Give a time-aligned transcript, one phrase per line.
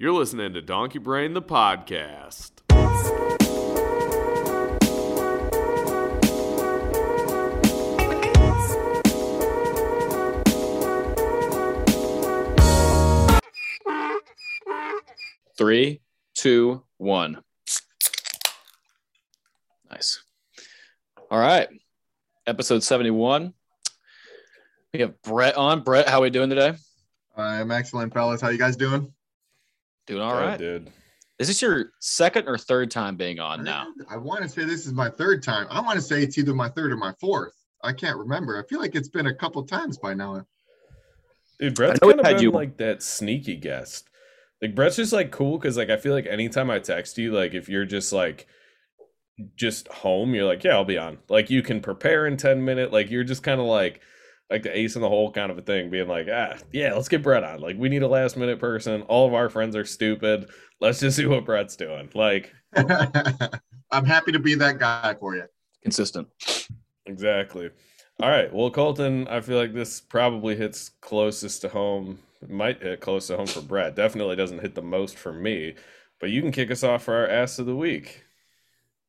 [0.00, 2.52] You're listening to Donkey Brained, the podcast.
[15.56, 16.00] Three,
[16.34, 17.42] two, one.
[19.90, 20.22] Nice.
[21.28, 21.66] All right.
[22.46, 23.52] Episode 71.
[24.94, 25.82] We have Brett on.
[25.82, 26.74] Brett, how are we doing today?
[27.36, 28.40] I'm excellent, fellas.
[28.40, 29.12] How you guys doing?
[30.08, 30.58] Doing all right.
[30.58, 30.90] dude.
[31.38, 33.86] Is this your second or third time being on now?
[34.10, 35.68] I want to say this is my third time.
[35.70, 37.54] I want to say it's either my third or my fourth.
[37.84, 38.58] I can't remember.
[38.58, 40.44] I feel like it's been a couple times by now.
[41.60, 44.08] Dude, Brett's I know kind of been you- like that sneaky guest.
[44.60, 47.54] Like Brett's just like cool because like I feel like anytime I text you, like
[47.54, 48.48] if you're just like
[49.54, 51.18] just home, you're like, yeah, I'll be on.
[51.28, 52.92] Like you can prepare in 10 minutes.
[52.92, 54.00] Like you're just kind of like
[54.50, 57.08] like the ace in the hole kind of a thing, being like, ah, yeah, let's
[57.08, 57.60] get Brett on.
[57.60, 59.02] Like we need a last minute person.
[59.02, 60.50] All of our friends are stupid.
[60.80, 62.08] Let's just see what Brett's doing.
[62.14, 62.52] Like
[63.90, 65.44] I'm happy to be that guy for you.
[65.82, 66.28] Consistent.
[67.06, 67.70] Exactly.
[68.20, 68.52] All right.
[68.52, 72.18] Well, Colton, I feel like this probably hits closest to home.
[72.42, 73.94] It might hit close to home for Brett.
[73.94, 75.74] Definitely doesn't hit the most for me.
[76.20, 78.24] But you can kick us off for our ass of the week.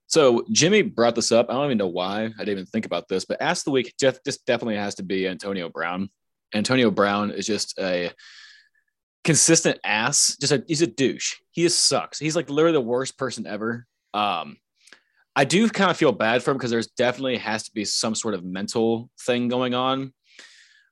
[0.09, 1.49] So Jimmy brought this up.
[1.49, 2.23] I don't even know why.
[2.23, 5.03] I didn't even think about this, but ask the week Jeff just definitely has to
[5.03, 6.09] be Antonio Brown.
[6.53, 8.11] Antonio Brown is just a
[9.23, 10.35] consistent ass.
[10.41, 11.35] Just a he's a douche.
[11.51, 12.17] He just sucks.
[12.17, 13.85] He's like literally the worst person ever.
[14.15, 14.57] Um,
[15.35, 18.15] I do kind of feel bad for him because there's definitely has to be some
[18.15, 20.11] sort of mental thing going on.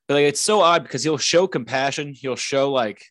[0.07, 2.13] But like it's so odd because he'll show compassion.
[2.13, 3.03] He'll show like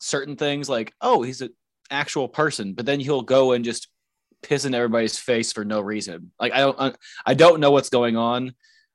[0.00, 1.54] certain things like, oh, he's an
[1.88, 3.86] actual person, but then he'll go and just
[4.42, 6.32] piss in everybody's face for no reason.
[6.38, 6.96] Like I don't
[7.26, 8.54] I don't know what's going on.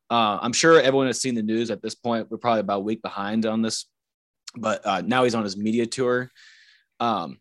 [0.09, 2.29] Uh, I'm sure everyone has seen the news at this point.
[2.29, 3.85] We're probably about a week behind on this,
[4.55, 6.31] but uh, now he's on his media tour,
[6.99, 7.39] um,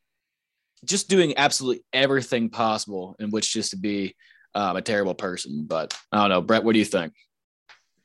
[0.85, 4.15] just doing absolutely everything possible in which just to be
[4.55, 5.67] um, a terrible person.
[5.67, 6.65] But I don't know, Brett.
[6.65, 7.13] What do you think?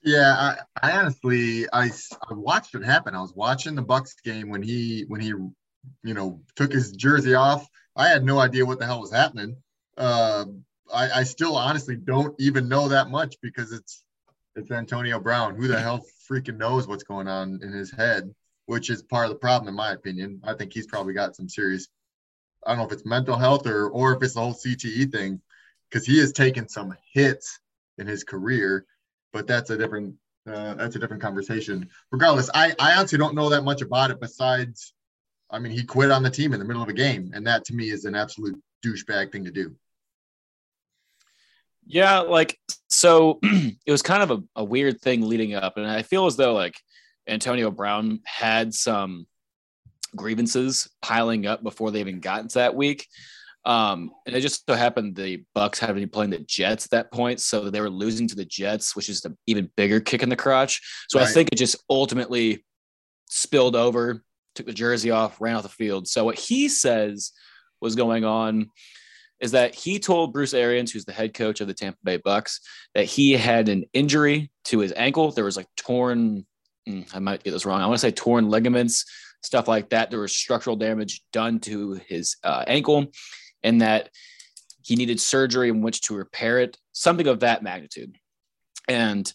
[0.03, 1.89] Yeah, I, I honestly, I
[2.31, 3.15] watched it happen.
[3.15, 7.33] I was watching the Bucs game when he when he, you know, took his jersey
[7.33, 7.67] off.
[7.95, 9.57] I had no idea what the hell was happening.
[9.99, 10.45] Uh,
[10.91, 14.03] I, I still honestly don't even know that much because it's
[14.55, 15.55] it's Antonio Brown.
[15.55, 18.33] Who the hell freaking knows what's going on in his head?
[18.65, 20.41] Which is part of the problem, in my opinion.
[20.43, 21.87] I think he's probably got some serious.
[22.65, 25.41] I don't know if it's mental health or or if it's the whole CTE thing,
[25.89, 27.59] because he has taken some hits
[27.97, 28.85] in his career
[29.31, 30.15] but that's a different
[30.47, 31.89] uh, that's a different conversation.
[32.11, 34.19] Regardless, I I honestly don't know that much about it.
[34.19, 34.93] Besides,
[35.49, 37.65] I mean, he quit on the team in the middle of a game, and that
[37.65, 39.75] to me is an absolute douchebag thing to do.
[41.89, 42.57] Yeah, like
[42.87, 46.37] so it was kind of a, a weird thing leading up, and I feel as
[46.37, 46.79] though like
[47.27, 49.25] Antonio Brown had some
[50.15, 53.07] grievances piling up before they even got into that week.
[53.65, 57.11] Um, and it just so happened the Bucs had been playing the Jets at that
[57.11, 60.29] point, so they were losing to the Jets, which is the even bigger kick in
[60.29, 60.81] the crotch.
[61.09, 62.63] So I think it just ultimately
[63.29, 64.23] spilled over,
[64.53, 66.07] took the jersey off, ran off the field.
[66.07, 67.31] So what he says
[67.81, 68.69] was going on
[69.39, 72.59] is that he told Bruce Arians, who's the head coach of the Tampa Bay Bucs,
[72.93, 75.31] that he had an injury to his ankle.
[75.31, 76.45] There was like torn,
[76.87, 77.81] mm, I might get this wrong.
[77.81, 79.05] I want to say torn ligaments,
[79.41, 80.09] stuff like that.
[80.09, 83.07] There was structural damage done to his uh, ankle,
[83.63, 84.09] and that
[84.81, 88.15] he needed surgery in which to repair it, something of that magnitude.
[88.87, 89.31] And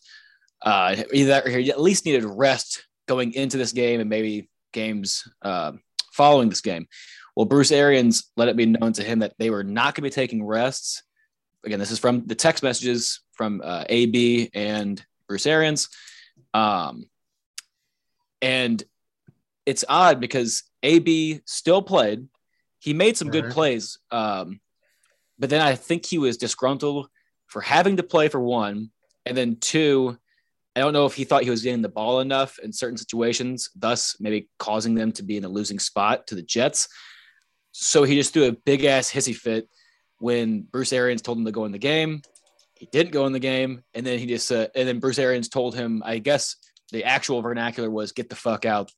[0.62, 5.72] uh, either he at least needed rest going into this game and maybe games uh,
[6.12, 6.88] following this game.
[7.36, 10.02] Well, Bruce Arians let it be known to him that they were not going to
[10.02, 11.02] be taking rests.
[11.64, 15.88] Again, this is from the text messages from uh, AB and Bruce Arians.
[16.52, 17.06] Um,
[18.40, 18.82] and
[19.66, 22.28] it's odd because AB still played.
[22.78, 23.98] He made some good plays.
[24.10, 24.60] Um,
[25.38, 27.08] but then I think he was disgruntled
[27.46, 28.90] for having to play for one.
[29.26, 30.18] And then two,
[30.76, 33.70] I don't know if he thought he was getting the ball enough in certain situations,
[33.74, 36.88] thus maybe causing them to be in a losing spot to the Jets.
[37.76, 39.68] So he just threw a big ass hissy fit
[40.20, 42.22] when Bruce Arians told him to go in the game.
[42.74, 45.48] He didn't go in the game, and then he just uh, and then Bruce Arians
[45.48, 46.54] told him, I guess
[46.92, 48.92] the actual vernacular was "get the fuck out."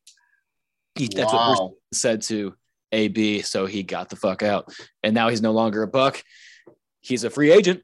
[0.95, 2.55] He, that's what Bruce said to
[2.93, 4.71] AB, so he got the fuck out,
[5.03, 6.23] and now he's no longer a Buc.
[7.01, 7.83] He's a free agent,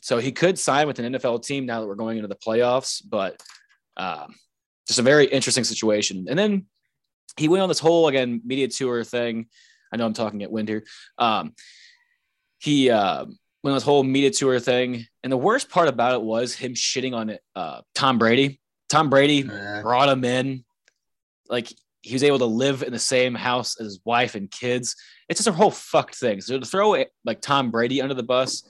[0.00, 3.02] so he could sign with an NFL team now that we're going into the playoffs.
[3.04, 3.42] But
[3.96, 4.34] um,
[4.86, 6.26] just a very interesting situation.
[6.28, 6.66] And then
[7.36, 9.46] he went on this whole again media tour thing.
[9.92, 10.84] I know I'm talking at wind here.
[11.18, 11.54] Um,
[12.58, 16.22] he uh, went on this whole media tour thing, and the worst part about it
[16.22, 17.40] was him shitting on it.
[17.54, 18.60] Uh, Tom Brady.
[18.88, 19.82] Tom Brady Yeah.
[19.82, 20.64] brought him in.
[21.48, 24.94] Like he was able to live in the same house as his wife and kids.
[25.28, 26.40] It's just a whole fucked thing.
[26.40, 28.62] So to throw like Tom Brady under the bus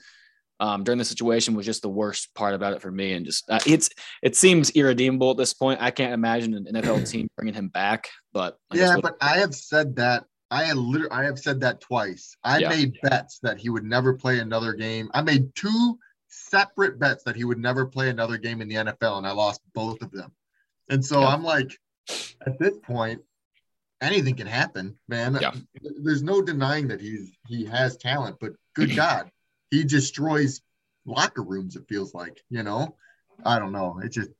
[0.59, 3.13] um, during the situation was just the worst part about it for me.
[3.13, 3.89] And just uh, it's
[4.21, 5.81] it seems irredeemable at this point.
[5.81, 8.09] I can't imagine an NFL team bringing him back.
[8.33, 10.25] But I yeah, but I have said that.
[10.51, 12.35] I had literally, I have said that twice.
[12.43, 12.69] I yeah.
[12.69, 15.09] made bets that he would never play another game.
[15.13, 19.17] I made two separate bets that he would never play another game in the NFL,
[19.17, 20.31] and I lost both of them.
[20.89, 21.27] And so yeah.
[21.27, 21.77] I'm like,
[22.45, 23.21] at this point,
[24.01, 25.37] anything can happen, man.
[25.39, 25.53] Yeah.
[25.81, 29.29] There's no denying that he's he has talent, but good God,
[29.69, 30.61] he destroys
[31.05, 31.75] locker rooms.
[31.75, 32.95] It feels like, you know.
[33.45, 33.99] I don't know.
[34.03, 34.31] It just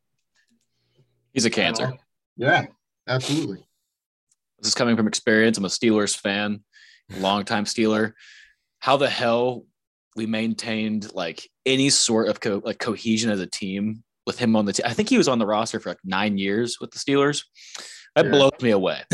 [1.34, 1.94] he's a cancer.
[2.36, 2.68] Yeah,
[3.08, 3.66] absolutely.
[4.62, 5.58] This is coming from experience.
[5.58, 6.64] I'm a Steelers fan,
[7.18, 8.14] longtime Steeler.
[8.80, 9.66] How the hell
[10.16, 14.66] we maintained like any sort of co- like cohesion as a team with him on
[14.66, 14.86] the team.
[14.86, 17.44] I think he was on the roster for like nine years with the Steelers.
[18.16, 18.32] That yeah.
[18.32, 19.02] blows me away.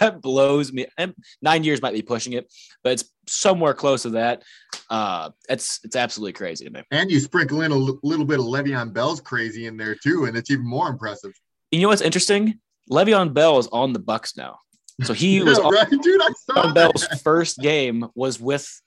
[0.00, 0.86] that blows me.
[0.98, 2.52] And nine years might be pushing it,
[2.82, 4.42] but it's somewhere close to that.
[4.88, 6.82] Uh, it's it's absolutely crazy to me.
[6.90, 10.24] And you sprinkle in a l- little bit of Le'Veon Bell's crazy in there too,
[10.24, 11.32] and it's even more impressive.
[11.70, 12.58] You know what's interesting?
[12.90, 14.58] Le'Veon Bell is on the Bucs now,
[15.02, 16.22] so he yeah, was right, dude.
[16.22, 18.80] I saw Le'Veon Bell's first game was with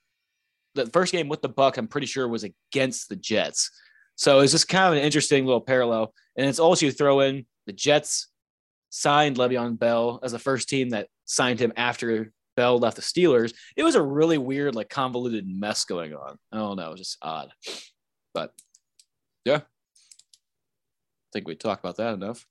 [0.75, 1.77] the first game with the Buc.
[1.77, 3.71] I'm pretty sure was against the Jets.
[4.15, 6.13] So it's just kind of an interesting little parallel.
[6.35, 8.27] And it's also you throw in the Jets
[8.89, 13.53] signed Le'Veon Bell as the first team that signed him after Bell left the Steelers.
[13.75, 16.37] It was a really weird, like convoluted mess going on.
[16.51, 17.51] I don't know, it was just odd.
[18.33, 18.53] But
[19.45, 19.61] yeah.
[19.61, 22.45] I think we talked about that enough.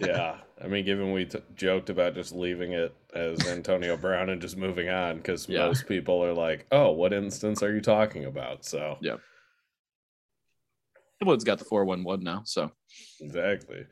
[0.00, 0.36] Yeah.
[0.62, 4.56] I mean, given we t- joked about just leaving it as Antonio Brown and just
[4.56, 5.66] moving on, because yeah.
[5.66, 8.64] most people are like, oh, what instance are you talking about?
[8.64, 9.16] So, yeah.
[11.20, 12.42] Everyone's got the 411 now.
[12.44, 12.70] So,
[13.20, 13.86] exactly.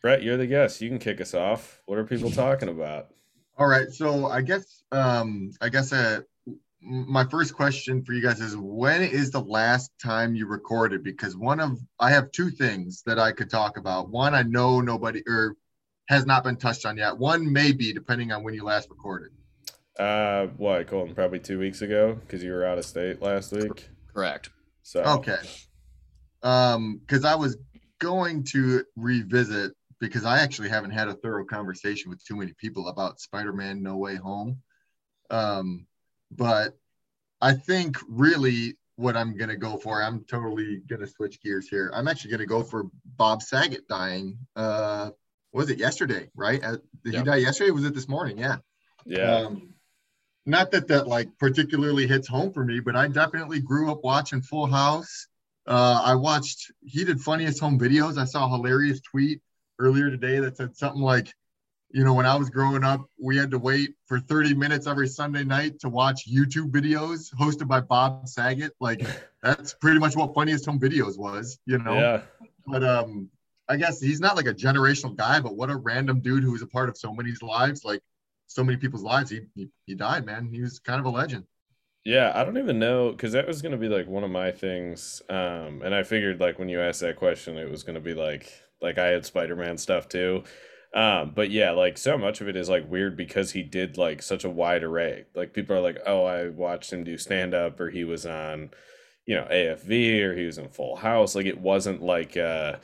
[0.00, 0.80] Brett, you're the guest.
[0.80, 1.80] You can kick us off.
[1.86, 3.08] What are people talking about?
[3.58, 3.88] All right.
[3.90, 6.20] So, I guess, um, I guess, uh,
[6.82, 11.04] my first question for you guys is when is the last time you recorded?
[11.04, 14.10] Because one of, I have two things that I could talk about.
[14.10, 15.56] One, I know nobody or
[16.08, 17.16] has not been touched on yet.
[17.16, 19.30] One may be, depending on when you last recorded.
[19.98, 21.14] Uh, what, Colton?
[21.14, 23.88] Probably two weeks ago because you were out of state last week.
[24.12, 24.50] Correct.
[24.82, 25.38] So okay,
[26.42, 27.56] um, because I was
[27.98, 32.88] going to revisit because I actually haven't had a thorough conversation with too many people
[32.88, 34.60] about Spider-Man No Way Home.
[35.30, 35.86] Um,
[36.36, 36.76] but
[37.40, 41.90] I think really what I'm gonna go for, I'm totally gonna switch gears here.
[41.94, 42.84] I'm actually gonna go for
[43.16, 44.38] Bob Saget dying.
[44.56, 45.10] Uh,
[45.52, 46.30] was it yesterday?
[46.34, 46.62] Right?
[46.62, 47.24] Uh, did yep.
[47.24, 47.70] he die yesterday?
[47.70, 48.38] was it this morning?
[48.38, 48.56] Yeah.
[49.04, 49.36] Yeah.
[49.36, 49.74] Um,
[50.44, 54.42] not that that like particularly hits home for me, but I definitely grew up watching
[54.42, 55.28] Full House.
[55.66, 58.18] Uh, I watched he did funniest home videos.
[58.18, 59.40] I saw a hilarious tweet
[59.78, 61.32] earlier today that said something like,
[61.92, 65.06] you know, when I was growing up, we had to wait for 30 minutes every
[65.06, 68.72] Sunday night to watch YouTube videos hosted by Bob Saget.
[68.80, 69.02] Like
[69.42, 71.94] that's pretty much what funniest home videos was, you know.
[71.94, 72.22] Yeah.
[72.66, 73.28] But um,
[73.68, 76.62] I guess he's not like a generational guy, but what a random dude who was
[76.62, 78.00] a part of so many lives, like
[78.46, 79.30] so many people's lives.
[79.30, 80.48] He he, he died, man.
[80.50, 81.44] He was kind of a legend.
[82.04, 84.50] Yeah, I don't even know because that was going to be like one of my
[84.50, 85.22] things.
[85.28, 88.14] Um, and I figured like when you asked that question, it was going to be
[88.14, 88.50] like
[88.80, 90.44] like I had Spider Man stuff too.
[90.94, 94.22] Um, but yeah, like so much of it is like weird because he did like
[94.22, 95.24] such a wide array.
[95.34, 98.70] Like people are like, oh, I watched him do stand up, or he was on,
[99.26, 101.34] you know, AFV, or he was in Full House.
[101.34, 102.76] Like it wasn't like uh,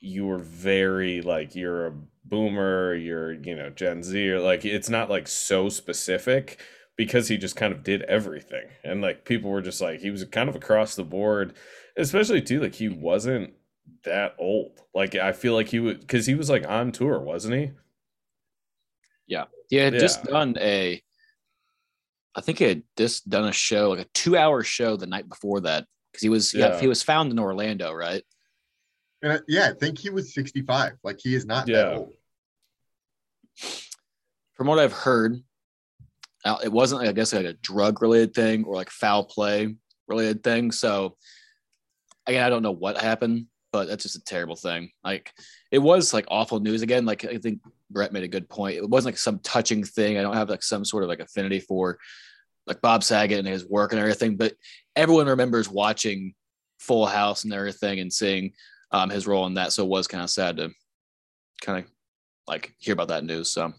[0.00, 1.94] you were very like you're a
[2.24, 6.60] boomer, you're you know Gen Z, or like it's not like so specific
[6.96, 8.66] because he just kind of did everything.
[8.84, 11.54] And like people were just like he was kind of across the board,
[11.96, 13.54] especially too like he wasn't
[14.04, 14.80] that old.
[14.94, 17.72] Like I feel like he would cuz he was like on tour, wasn't he?
[19.26, 19.44] Yeah.
[19.68, 20.00] He had yeah.
[20.00, 21.02] just done a
[22.34, 25.60] I think he had just done a show, like a 2-hour show the night before
[25.60, 26.68] that cuz he was yeah.
[26.68, 26.80] yeah.
[26.80, 28.24] he was found in Orlando, right?
[29.24, 30.98] Uh, yeah, I think he was 65.
[31.02, 31.76] Like he is not yeah.
[31.76, 32.12] that old.
[34.54, 35.42] From what I've heard,
[36.62, 39.74] it wasn't, I guess, like a drug related thing or like foul play
[40.06, 40.72] related thing.
[40.72, 41.16] So,
[42.26, 44.90] again, I don't know what happened, but that's just a terrible thing.
[45.04, 45.32] Like,
[45.70, 47.04] it was like awful news again.
[47.04, 47.60] Like, I think
[47.90, 48.76] Brett made a good point.
[48.76, 50.18] It wasn't like some touching thing.
[50.18, 51.98] I don't have like some sort of like affinity for
[52.66, 54.54] like Bob Saget and his work and everything, but
[54.94, 56.34] everyone remembers watching
[56.78, 58.52] Full House and everything and seeing
[58.92, 59.72] um, his role in that.
[59.72, 60.70] So it was kind of sad to
[61.62, 61.90] kind of
[62.46, 63.50] like hear about that news.
[63.50, 63.72] So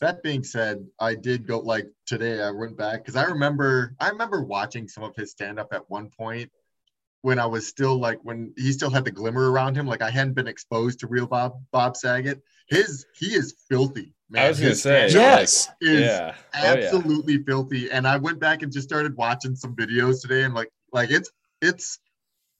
[0.00, 2.42] that being said, I did go like today.
[2.42, 5.88] I went back because I remember I remember watching some of his stand up at
[5.88, 6.50] one point
[7.26, 10.10] when I was still like when he still had the glimmer around him, like I
[10.10, 12.40] hadn't been exposed to real Bob Bob Saget.
[12.68, 14.14] His he is filthy.
[14.30, 14.44] Man.
[14.44, 15.68] I was gonna His say, Yes.
[15.80, 16.72] is yeah, Oh, yeah.
[16.74, 17.90] absolutely filthy.
[17.90, 21.28] And I went back and just started watching some videos today, and like like it's
[21.60, 21.98] it's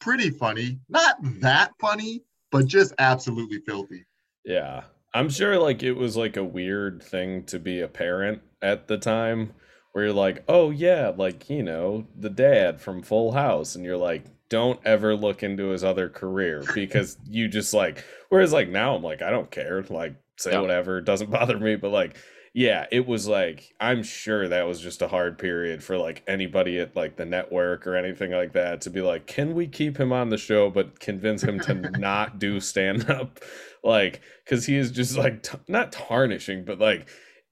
[0.01, 0.81] pretty funny.
[0.89, 4.05] Not that funny, but just absolutely filthy.
[4.45, 4.83] Yeah.
[5.15, 8.99] I'm sure like it was like a weird thing to be a parent at the
[8.99, 9.53] time
[9.93, 13.97] where you're like, "Oh yeah, like, you know, the dad from Full House." And you're
[13.97, 18.95] like, "Don't ever look into his other career because you just like whereas like now
[18.97, 19.83] I'm like, I don't care.
[19.89, 20.61] Like say Yeah.
[20.61, 22.17] whatever, it doesn't bother me, but like
[22.55, 26.79] yeah, it was like I'm sure that was just a hard period for like anybody
[26.79, 30.11] at like the network or anything like that to be like, can we keep him
[30.11, 33.41] on the show but convince him to not do stand up?
[33.85, 37.07] Like, because he is just like t- not tarnishing, but like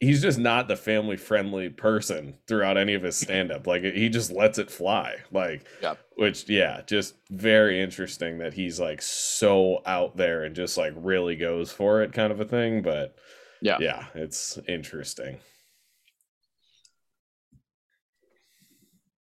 [0.04, 3.66] he's just not the family friendly person throughout any of his stand up.
[3.66, 5.16] Like he just lets it fly.
[5.32, 5.99] Like, Yep.
[6.16, 11.37] which yeah, just very interesting that he's like so out there and just like really
[11.37, 12.82] goes for it, kind of a thing.
[12.82, 13.16] But
[13.61, 13.78] Yeah.
[13.80, 15.38] yeah, it's interesting.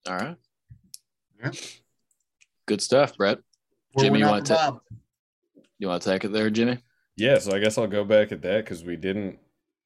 [0.08, 0.38] All right.
[1.44, 1.52] Yeah.
[2.66, 3.40] Good stuff, Brett.
[3.94, 4.80] Pour Jimmy, you want to- Bob.
[5.80, 6.78] You want to take it there, Jimmy?
[7.16, 9.40] Yeah, so I guess I'll go back at that because we didn't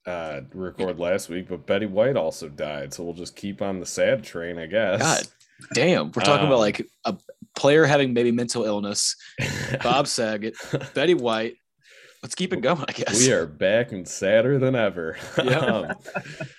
[0.07, 3.85] uh record last week, but Betty White also died, so we'll just keep on the
[3.85, 5.01] sad train, I guess.
[5.01, 5.27] God
[5.73, 6.05] damn.
[6.11, 7.15] We're talking Um, about like a
[7.55, 9.15] player having maybe mental illness,
[9.83, 10.55] Bob Saget,
[10.93, 11.55] Betty White.
[12.23, 13.27] Let's keep it going, I guess.
[13.27, 15.17] we are back and sadder than ever.
[15.43, 15.59] Yeah.
[15.59, 15.93] um,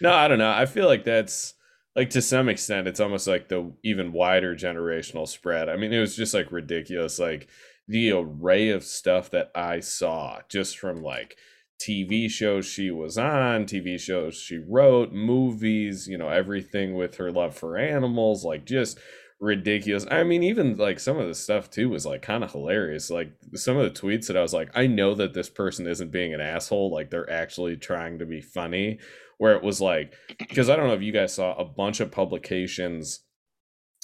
[0.00, 0.50] no, I don't know.
[0.50, 1.54] I feel like that's
[1.96, 5.68] like to some extent, it's almost like the even wider generational spread.
[5.68, 7.48] I mean, it was just like ridiculous, like
[7.88, 11.36] the array of stuff that I saw just from like
[11.80, 17.30] TV shows she was on, TV shows she wrote, movies, you know, everything with her
[17.30, 18.98] love for animals, like just
[19.40, 20.04] ridiculous.
[20.10, 23.10] I mean, even like some of the stuff too was like kind of hilarious.
[23.10, 26.10] Like some of the tweets that I was like, I know that this person isn't
[26.10, 26.92] being an asshole.
[26.92, 28.98] Like they're actually trying to be funny.
[29.38, 32.10] Where it was like, because I don't know if you guys saw a bunch of
[32.10, 33.20] publications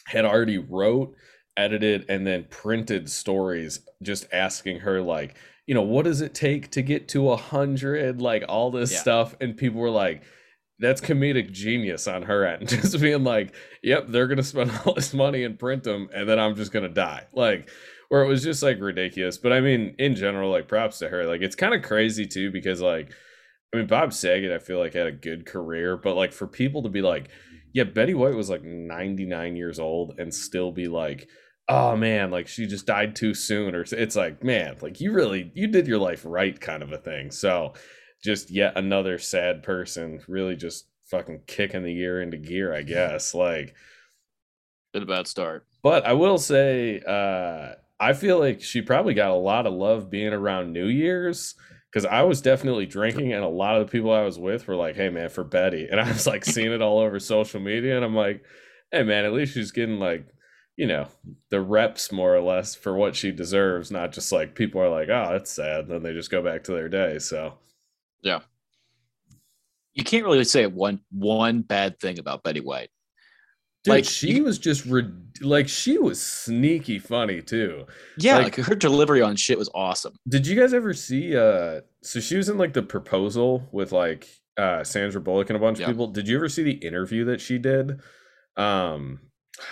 [0.06, 1.16] had already wrote,
[1.56, 5.34] edited, and then printed stories just asking her like,
[5.66, 8.20] you know, what does it take to get to a hundred?
[8.20, 8.98] Like all this Yeah.
[9.00, 10.22] stuff, and people were like.
[10.80, 13.54] That's comedic genius on her end, just being like,
[13.84, 16.88] "Yep, they're gonna spend all this money and print them, and then I'm just gonna
[16.88, 17.70] die." Like,
[18.08, 19.38] where it was just like ridiculous.
[19.38, 21.26] But I mean, in general, like props to her.
[21.26, 23.12] Like, it's kind of crazy too because like,
[23.72, 26.82] I mean, Bob Saget, I feel like had a good career, but like for people
[26.82, 27.28] to be like,
[27.72, 31.28] yeah, Betty White was like 99 years old and still be like,
[31.68, 35.50] oh man, like she just died too soon, or it's like, man, like you really
[35.54, 37.30] you did your life right, kind of a thing.
[37.30, 37.74] So,
[38.22, 43.34] just yet another sad person, really just fucking kicking the year into gear, I guess.
[43.34, 43.74] Like,
[44.92, 45.66] Been a bad start.
[45.82, 50.10] but I will say, uh, I feel like she probably got a lot of love
[50.10, 51.54] being around New Year's
[51.90, 54.76] because I was definitely drinking, and a lot of the people I was with were
[54.76, 57.96] like, "Hey, man, for Betty," and I was like seeing it all over social media,
[57.96, 58.42] and I'm like,
[58.90, 60.26] "Hey, man, at least she's getting like."
[60.76, 61.06] You know,
[61.50, 65.08] the reps more or less for what she deserves, not just like people are like,
[65.08, 65.80] oh, that's sad.
[65.84, 67.18] and Then they just go back to their day.
[67.20, 67.54] So,
[68.22, 68.40] yeah
[69.92, 72.90] You can't really say one one bad thing about Betty White.
[73.84, 75.12] dude, Like, she was just rid-
[75.42, 77.86] like, she was sneaky funny too.
[78.18, 80.14] Yeah, Like- like, her delivery on shit was awesome.
[80.28, 84.26] Did you guys ever see uh so she was in like the proposal with like
[84.56, 85.86] uh Sandra Bullock and a bunch Yeah.
[85.86, 86.08] of people.
[86.08, 88.00] Did you ever see the interview that she did?
[88.56, 89.20] Um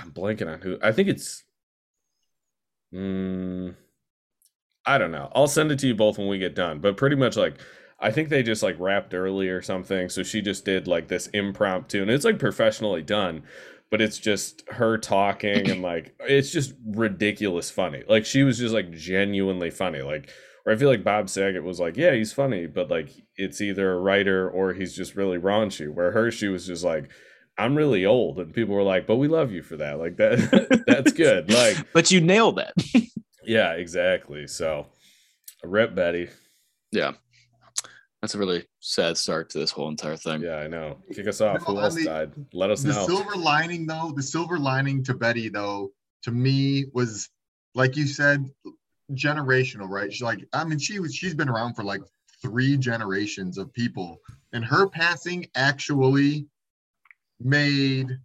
[0.01, 0.79] I'm blanking on who.
[0.83, 1.45] I think it's
[2.95, 3.75] mm,
[4.87, 5.31] I don't know.
[5.35, 6.81] I'll send it to you both when we get done.
[6.81, 7.59] But pretty much like
[8.01, 10.09] I think they just like wrapped early or something.
[10.09, 13.43] So she just did like this impromptu and it's like professionally done,
[13.91, 18.03] but it's just her talking and like it's just ridiculous funny.
[18.09, 20.03] Like she was just like genuinely funny.
[20.03, 20.31] Like
[20.65, 23.93] where I feel like Bob Saget was like, yeah, he's funny, but like it's either
[23.93, 25.93] a writer or he's just really raunchy.
[25.93, 27.11] Where her, she was just like,
[27.59, 29.99] I'm really old, and people were like, but we love you for that.
[29.99, 31.53] Like that, that's good.
[31.53, 32.73] Like, But you nailed that.
[33.45, 34.47] yeah, exactly.
[34.47, 34.87] So,
[35.63, 36.29] rip Betty.
[36.91, 37.13] yeah.
[38.21, 40.43] That's a really sad start to this whole entire thing.
[40.43, 40.99] Yeah, I know.
[41.13, 41.59] Kick us off.
[41.67, 42.31] No, Who I else mean, died?
[42.53, 42.95] Let us the know.
[42.95, 45.91] The silver lining though the silver lining to betty though
[46.23, 47.29] to me was
[47.75, 48.49] like you said
[49.15, 52.01] generational right she's like i mean she was she's been around for like
[52.41, 54.19] three generations of people
[54.53, 56.47] and her passing actually
[57.45, 58.19] made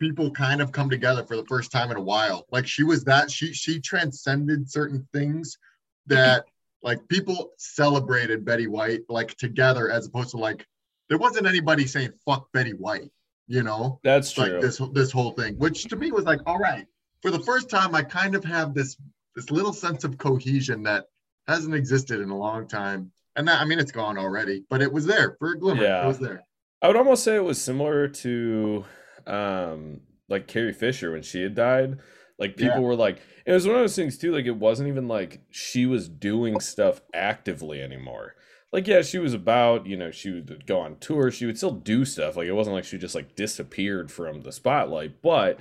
[0.00, 3.02] people kind of come together for the first time in a while like she was
[3.04, 5.58] that she she transcended certain things
[6.06, 6.44] that
[6.82, 10.64] like people celebrated betty white like together as opposed to like
[11.08, 13.10] there wasn't anybody saying fuck Betty White,
[13.46, 14.44] you know, That's true.
[14.44, 16.86] like this this whole thing, which to me was like, all right,
[17.22, 18.96] for the first time, I kind of have this
[19.34, 21.06] this little sense of cohesion that
[21.46, 23.12] hasn't existed in a long time.
[23.36, 25.82] And that, I mean, it's gone already, but it was there for a glimmer.
[25.82, 26.04] Yeah.
[26.04, 26.44] It was there.
[26.82, 28.84] I would almost say it was similar to
[29.26, 31.98] um like Carrie Fisher when she had died.
[32.38, 32.82] Like people Yeah.
[32.82, 35.86] were like it was one of those things too, like it wasn't even like she
[35.86, 38.34] was doing stuff actively anymore.
[38.72, 41.72] Like yeah, she was about, you know, she would go on tour, she would still
[41.72, 42.36] do stuff.
[42.36, 45.60] Like it wasn't like she just like disappeared from the spotlight, but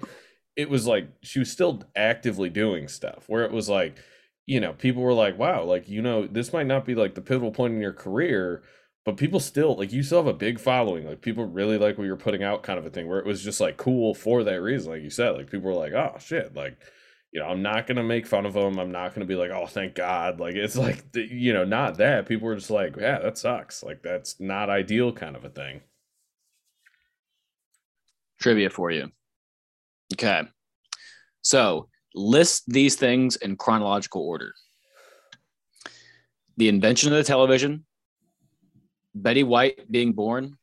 [0.56, 3.98] it was like she was still actively doing stuff where it was like,
[4.46, 7.22] you know, people were like, wow, like, you know, this might not be like the
[7.22, 8.64] pivotal point in your career,
[9.08, 12.04] but people still like you still have a big following like people really like what
[12.04, 14.62] you're putting out kind of a thing where it was just like cool for that
[14.62, 16.78] reason like you said like people were like oh shit like
[17.32, 19.66] you know i'm not gonna make fun of them i'm not gonna be like oh
[19.66, 23.38] thank god like it's like you know not that people were just like yeah that
[23.38, 25.80] sucks like that's not ideal kind of a thing
[28.40, 29.12] Trivia for you.
[30.14, 30.44] Okay.
[31.42, 34.54] So list these things in chronological order
[36.58, 37.86] the invention of the television,
[39.22, 40.58] Betty White being born,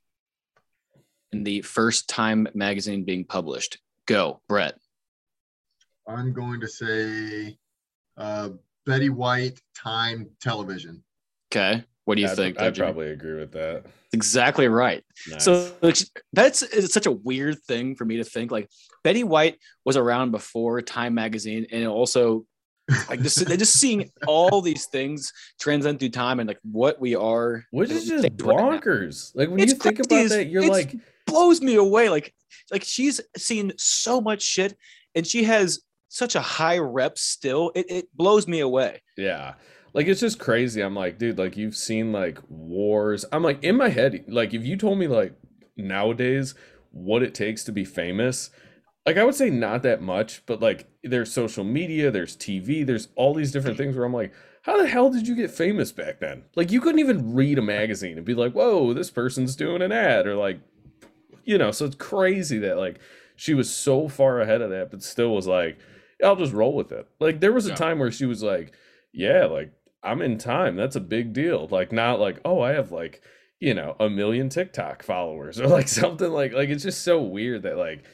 [1.33, 3.79] and the first Time magazine being published.
[4.07, 4.75] Go, Brett.
[6.07, 7.57] I'm going to say
[8.17, 8.51] uh,
[8.87, 11.03] Betty White Time Television.
[11.53, 11.85] Okay.
[12.05, 12.61] What do you I'd- think?
[12.61, 12.73] i'd Dr.
[12.75, 12.87] Jimmy?
[12.87, 15.03] probably agree with that exactly right.
[15.29, 15.45] Nice.
[15.45, 15.97] So like,
[16.33, 18.51] that's it's such a weird thing for me to think.
[18.53, 18.69] Like
[19.03, 22.45] Betty White was around before Time magazine, and it also
[23.09, 27.65] like just just seeing all these things transcend through time and like what we are,
[27.71, 30.95] which is just bonkers like when It's you think crazy about that you're it's- like
[31.27, 32.09] blows me away.
[32.11, 32.35] Like
[32.71, 34.77] like she's seen so much shit,
[35.15, 37.73] and she has such a high rep still.
[37.75, 39.03] It it blows me away.
[39.17, 39.55] Yeah.
[39.95, 40.81] Like it's just crazy.
[40.81, 43.25] I'm like, dude, like you've seen like wars.
[43.33, 45.35] I'm like in my head, like if you told me like
[45.77, 46.55] nowadays
[46.91, 48.51] what it takes to be famous,
[49.07, 53.09] like I would say not that much, but like there's social media, there's TV, there's
[53.17, 54.33] all these different things where I'm like,
[54.63, 56.45] how the hell did you get famous back then?
[56.57, 59.93] Like you couldn't even read a magazine and be like, whoa, this person's doing an
[59.93, 60.59] ad or like,
[61.45, 62.99] you know, so it's crazy that like
[63.37, 65.79] she was so far ahead of that, but still was like,
[66.25, 67.07] I'll just roll with it.
[67.21, 68.73] Like there was a time where she was like,
[69.13, 69.71] yeah, like
[70.03, 70.77] I'm in time.
[70.77, 71.69] That's a big deal.
[71.71, 73.21] Like not like, oh, I have like,
[73.61, 77.65] you know, a million TikTok followers or like something like like it's just so weird
[77.65, 78.05] that like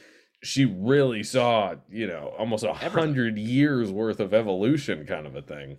[0.43, 5.43] she really saw, you know, almost a hundred years worth of evolution kind of a
[5.43, 5.77] thing.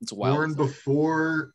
[0.00, 0.36] It's wild.
[0.36, 1.54] born before,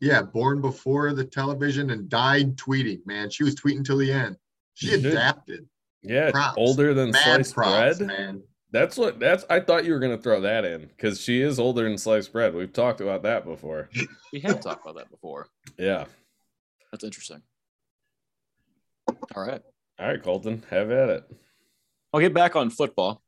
[0.00, 3.04] yeah, born before the television and died tweeting.
[3.06, 4.36] Man, she was tweeting till the end.
[4.74, 5.12] She She did.
[5.12, 5.68] adapted.
[6.02, 6.54] Yeah, Props.
[6.56, 8.06] older than Mad sliced props, bread.
[8.08, 8.42] man.
[8.72, 11.82] That's what that's I thought you were gonna throw that in because she is older
[11.84, 12.54] than sliced bread.
[12.54, 13.90] We've talked about that before.
[14.32, 15.48] we have talked about that before.
[15.78, 16.06] Yeah.
[16.90, 17.42] That's interesting.
[19.36, 19.62] All right.
[20.02, 21.24] All right, Colton, have at it.
[22.12, 23.22] I'll get back on football.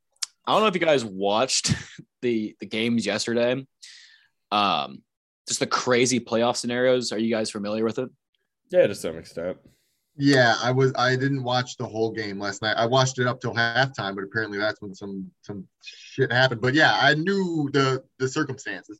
[0.44, 1.72] I don't know if you guys watched
[2.22, 3.64] the the games yesterday.
[4.50, 5.04] Um,
[5.46, 7.12] just the crazy playoff scenarios.
[7.12, 8.08] Are you guys familiar with it?
[8.72, 9.56] Yeah, to some extent.
[10.16, 10.92] Yeah, I was.
[10.96, 12.74] I didn't watch the whole game last night.
[12.76, 16.60] I watched it up till halftime, but apparently that's when some some shit happened.
[16.60, 18.98] But yeah, I knew the the circumstances.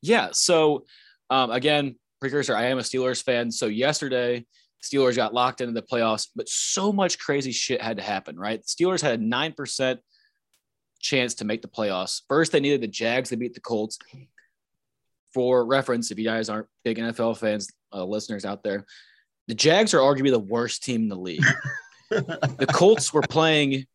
[0.00, 0.28] Yeah.
[0.30, 0.84] So
[1.28, 2.54] um, again, precursor.
[2.54, 3.50] I am a Steelers fan.
[3.50, 4.46] So yesterday,
[4.82, 8.38] Steelers got locked into the playoffs, but so much crazy shit had to happen.
[8.38, 8.62] Right?
[8.62, 10.00] Steelers had a nine percent
[11.00, 12.22] chance to make the playoffs.
[12.28, 13.98] First, they needed the Jags to beat the Colts.
[15.32, 18.84] For reference, if you guys aren't big NFL fans, uh, listeners out there,
[19.48, 21.44] the Jags are arguably the worst team in the league.
[22.10, 23.86] the Colts were playing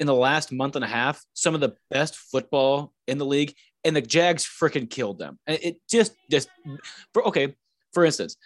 [0.00, 3.54] in the last month and a half some of the best football in the league,
[3.84, 5.38] and the Jags freaking killed them.
[5.46, 6.48] And it just, just
[7.12, 7.54] for okay.
[7.92, 8.36] For instance,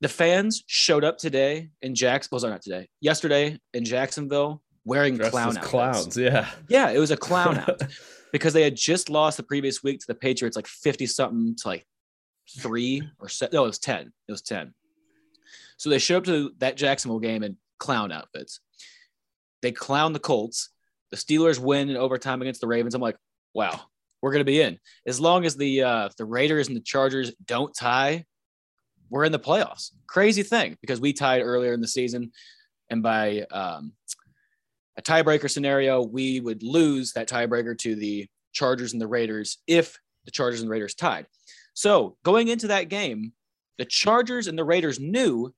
[0.00, 2.36] the fans showed up today in Jacksonville.
[2.36, 2.88] Was not today?
[3.00, 5.66] Yesterday in Jacksonville, wearing Dressed clown outfits.
[5.66, 6.48] clowns, yeah.
[6.68, 7.82] Yeah, it was a clown out
[8.32, 11.68] because they had just lost the previous week to the Patriots, like fifty something to
[11.68, 11.86] like
[12.58, 14.12] three or se- no, it was ten.
[14.28, 14.74] It was ten.
[15.76, 18.60] So they showed up to that Jacksonville game in clown outfits.
[19.62, 20.70] They clown the Colts.
[21.10, 22.94] The Steelers win in overtime against the Ravens.
[22.94, 23.16] I'm like,
[23.54, 23.80] wow,
[24.22, 24.78] we're gonna be in.
[25.06, 28.24] As long as the uh, the Raiders and the Chargers don't tie,
[29.10, 29.92] we're in the playoffs.
[30.06, 32.32] Crazy thing because we tied earlier in the season,
[32.90, 33.92] and by um,
[34.96, 39.98] a tiebreaker scenario, we would lose that tiebreaker to the Chargers and the Raiders if
[40.24, 41.26] the Chargers and Raiders tied.
[41.74, 43.32] So going into that game,
[43.78, 45.54] the Chargers and the Raiders knew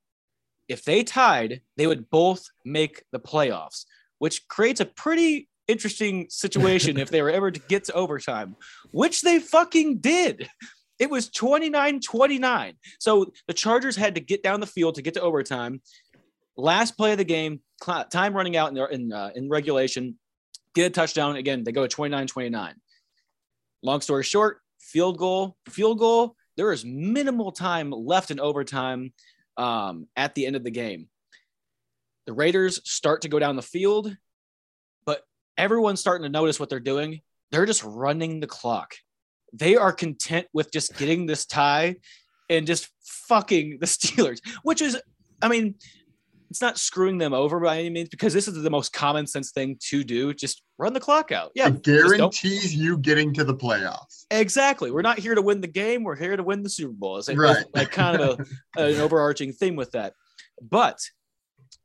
[0.69, 3.87] if they tied, they would both make the playoffs,
[4.19, 8.55] which creates a pretty interesting situation if they were ever to get to overtime,
[8.93, 10.49] which they fucking did.
[11.01, 12.75] It was 29 29.
[13.01, 15.81] So the Chargers had to get down the field to get to overtime.
[16.57, 17.61] Last play of the game,
[18.11, 20.19] time running out in, in, uh, in regulation.
[20.75, 21.37] get a touchdown.
[21.37, 22.75] Again, they go to 29 29.
[23.83, 26.37] Long story short, field goal, field goal.
[26.59, 29.15] There is minimal time left in overtime
[29.57, 31.09] um, at the end of the game.
[32.27, 34.15] The Raiders start to go down the field,
[35.07, 35.23] but
[35.57, 37.23] everyone's starting to notice what they're doing.
[37.51, 38.97] They're just running the clock.
[39.53, 41.97] They are content with just getting this tie
[42.49, 45.01] and just fucking the Steelers, which is,
[45.43, 45.75] I mean,
[46.51, 49.53] it's not screwing them over by any means because this is the most common sense
[49.53, 50.35] thing to do.
[50.35, 51.53] Just run the clock out.
[51.55, 51.69] Yeah.
[51.69, 54.27] It guarantees you getting to the playoffs.
[54.33, 54.91] Exactly.
[54.91, 56.03] We're not here to win the game.
[56.03, 57.19] We're here to win the Super Bowl.
[57.19, 57.65] It's like, right.
[57.73, 58.41] like kind of
[58.77, 60.15] a, an overarching theme with that.
[60.61, 60.99] But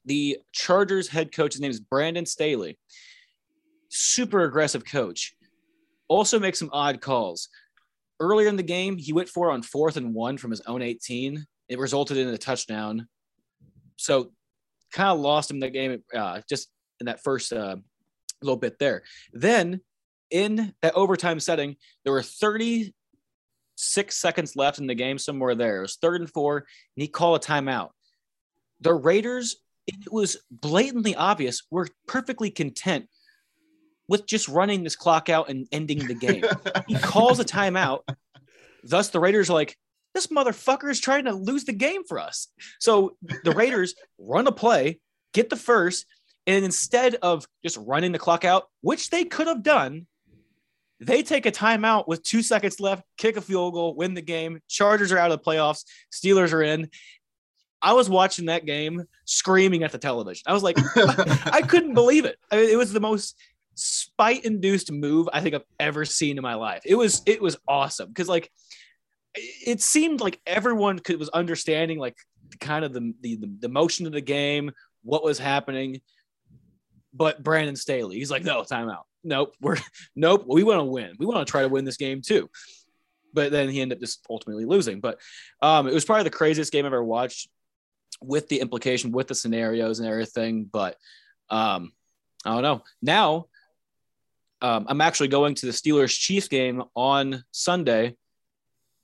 [0.04, 2.80] the Chargers head coach, his name is Brandon Staley,
[3.90, 5.35] super aggressive coach,
[6.08, 7.50] also makes some odd calls.
[8.20, 11.46] Earlier in the game, he went for on fourth and one from his own 18.
[11.68, 13.08] It resulted in a touchdown.
[13.98, 14.32] So
[14.92, 17.76] kind of lost him the game uh, just in that first uh,
[18.42, 19.04] little bit there.
[19.34, 19.82] Then
[20.32, 22.94] in that overtime setting, there were 36
[24.16, 25.78] seconds left in the game, somewhere there.
[25.78, 26.66] It was third and four, and
[26.96, 27.90] he called a timeout.
[28.82, 33.08] The Raiders, it was blatantly obvious, were perfectly content
[34.08, 36.44] with just running this clock out and ending the game.
[36.88, 38.02] he calls a timeout.
[38.84, 39.78] Thus, the Raiders are like,
[40.14, 42.48] this motherfucker is trying to lose the game for us.
[42.80, 45.00] So the Raiders run a play,
[45.34, 46.06] get the first,
[46.48, 50.08] and instead of just running the clock out, which they could have done,
[51.00, 54.62] they take a timeout with two seconds left, kick a field goal, win the game.
[54.70, 55.84] Chargers are out of the playoffs.
[56.14, 56.90] Steelers are in.
[57.82, 60.44] I was watching that game screaming at the television.
[60.48, 60.78] I was like,
[61.46, 62.38] I couldn't believe it.
[62.50, 63.36] I mean, it was the most
[63.76, 66.82] spite induced move I think I've ever seen in my life.
[66.86, 68.50] It was it was awesome because like
[69.36, 72.16] it seemed like everyone could was understanding like
[72.60, 74.72] kind of the, the the motion of the game,
[75.04, 76.02] what was happening.
[77.14, 79.04] But Brandon Staley, he's like, no, timeout.
[79.24, 79.78] Nope, we're
[80.16, 80.46] nope.
[80.48, 81.16] We want to win.
[81.20, 82.50] We want to try to win this game too.
[83.34, 85.02] But then he ended up just ultimately losing.
[85.02, 85.20] But
[85.62, 87.50] um, it was probably the craziest game I've ever watched
[88.22, 90.70] with the implication, with the scenarios and everything.
[90.72, 90.96] But
[91.50, 91.92] um,
[92.46, 92.84] I don't know.
[93.02, 93.48] Now
[94.66, 98.16] um, I'm actually going to the Steelers Chiefs game on Sunday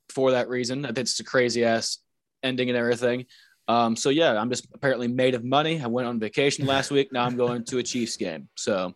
[0.10, 0.86] for that reason.
[0.86, 2.00] I think it's a crazy ass
[2.42, 3.28] ending and everything.
[3.68, 5.80] Um, so yeah, I'm just apparently made of money.
[5.80, 7.14] I went on vacation last week.
[7.14, 8.50] Now I'm going to a Chiefs game.
[8.56, 8.96] So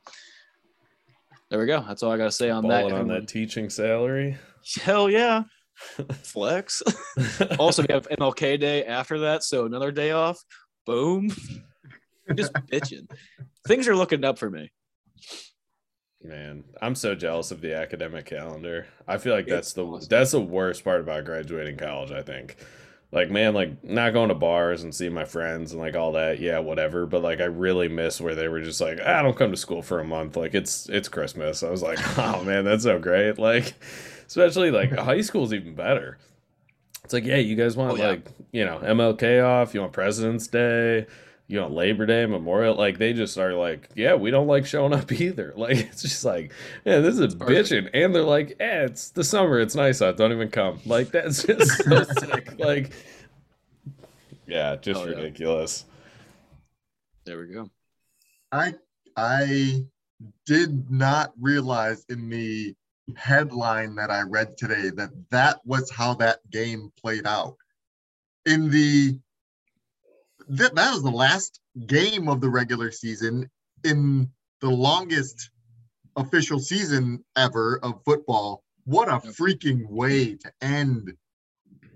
[1.51, 1.85] there we go.
[1.87, 2.99] That's all I got to say on Balling that.
[2.99, 4.35] On that teaching salary.
[4.81, 5.43] Hell yeah.
[6.23, 6.81] Flex.
[7.59, 10.43] also, we have MLK Day after that, so another day off.
[10.87, 11.29] Boom.
[12.35, 13.07] just bitching.
[13.67, 14.71] Things are looking up for me.
[16.27, 18.87] Man, I'm so jealous of the academic calendar.
[19.07, 20.07] I feel like that's the awesome.
[20.09, 22.57] that's the worst part about graduating college, I think.
[23.11, 26.39] Like, man, like not going to bars and seeing my friends and like all that,
[26.39, 27.05] yeah, whatever.
[27.05, 29.57] But like I really miss where they were just like, I ah, don't come to
[29.57, 30.35] school for a month.
[30.35, 31.63] Like it's it's Christmas.
[31.63, 33.37] I was like, oh man, that's so great.
[33.37, 33.73] Like,
[34.27, 36.17] especially like high school is even better.
[37.03, 38.07] It's like, yeah, you guys want oh, yeah.
[38.07, 41.05] like, you know, MLK off, you want President's Day
[41.47, 44.93] you know labor day memorial like they just are like yeah we don't like showing
[44.93, 45.53] up either.
[45.55, 46.51] Like it's just like
[46.85, 47.89] yeah this is bitching.
[47.93, 50.79] And they're like yeah it's the summer it's nice out don't even come.
[50.85, 52.59] Like that's just so sick.
[52.59, 52.91] Like
[54.47, 55.85] yeah just oh, ridiculous.
[55.87, 55.93] Yeah.
[57.25, 57.69] there we go.
[58.51, 58.73] I
[59.15, 59.85] i
[60.45, 62.73] did not realize in the
[63.15, 67.55] headline that i read today that that was how that game played out.
[68.47, 69.19] In the
[70.49, 73.49] that, that was the last game of the regular season
[73.83, 74.29] in
[74.61, 75.49] the longest
[76.15, 78.63] official season ever of football.
[78.85, 81.13] What a freaking way to end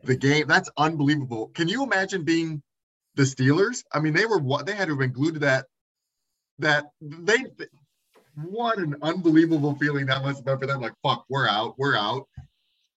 [0.04, 0.48] the game.
[0.48, 1.52] That's unbelievable.
[1.54, 2.62] Can you imagine being
[3.16, 3.84] the Steelers?
[3.94, 5.66] I mean, they were what they had to have been glued to that
[6.60, 7.46] that they
[8.36, 10.82] what an unbelievable feeling that must have been for them.
[10.82, 12.28] Like, fuck, we're out, we're out.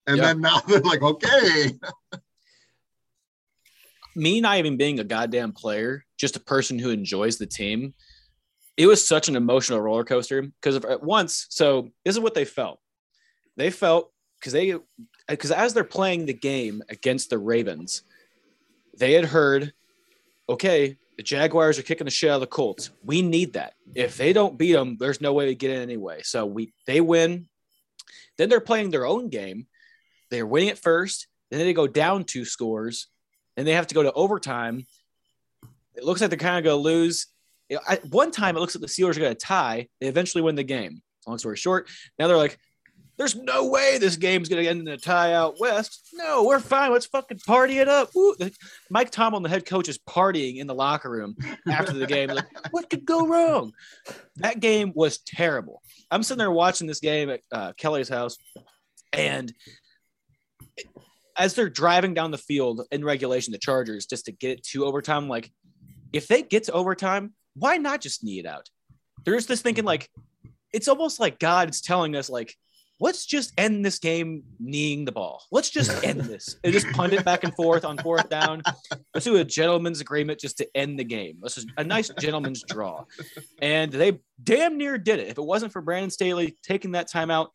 [0.06, 0.26] And yep.
[0.26, 1.72] then now they're like, okay.
[4.14, 7.94] Me not even being a goddamn player, just a person who enjoys the team,
[8.76, 12.44] it was such an emotional roller coaster because at once, so this is what they
[12.44, 12.80] felt.
[13.56, 14.74] They felt because they
[15.28, 18.02] because as they're playing the game against the Ravens,
[18.98, 19.72] they had heard,
[20.48, 22.90] okay, the Jaguars are kicking the shit out of the Colts.
[23.04, 23.74] We need that.
[23.94, 26.22] If they don't beat them, there's no way to get in anyway.
[26.22, 27.48] So we they win.
[28.38, 29.66] Then they're playing their own game.
[30.30, 31.26] They're winning it first.
[31.50, 33.08] Then they go down two scores
[33.56, 34.86] and they have to go to overtime.
[35.94, 37.26] It looks like they're kind of going to lose.
[37.88, 39.88] At one time, it looks like the Steelers are going to tie.
[40.00, 41.02] They eventually win the game.
[41.26, 41.88] Long story short,
[42.18, 42.58] now they're like,
[43.18, 46.08] there's no way this game's gonna end in a tie out west.
[46.14, 46.92] No, we're fine.
[46.92, 48.10] Let's fucking party it up.
[48.90, 51.36] Mike Tomlin, the head coach, is partying in the locker room
[51.68, 52.30] after the game.
[52.30, 53.72] Like, what could go wrong?
[54.36, 55.82] That game was terrible.
[56.10, 58.38] I'm sitting there watching this game at uh, Kelly's house,
[59.12, 59.52] and
[61.36, 64.84] as they're driving down the field in regulation, the Chargers just to get it to
[64.84, 65.50] overtime, like
[66.12, 68.68] if they get to overtime, why not just knee it out?
[69.24, 70.08] There's this thinking like
[70.72, 72.56] it's almost like God's telling us like
[73.02, 75.42] let's just end this game kneeing the ball.
[75.50, 78.62] Let's just end this and just punt it back and forth on fourth down.
[79.12, 81.38] Let's do a gentleman's agreement just to end the game.
[81.42, 83.04] This is a nice gentleman's draw.
[83.60, 85.28] And they damn near did it.
[85.28, 87.48] If it wasn't for Brandon Staley taking that timeout,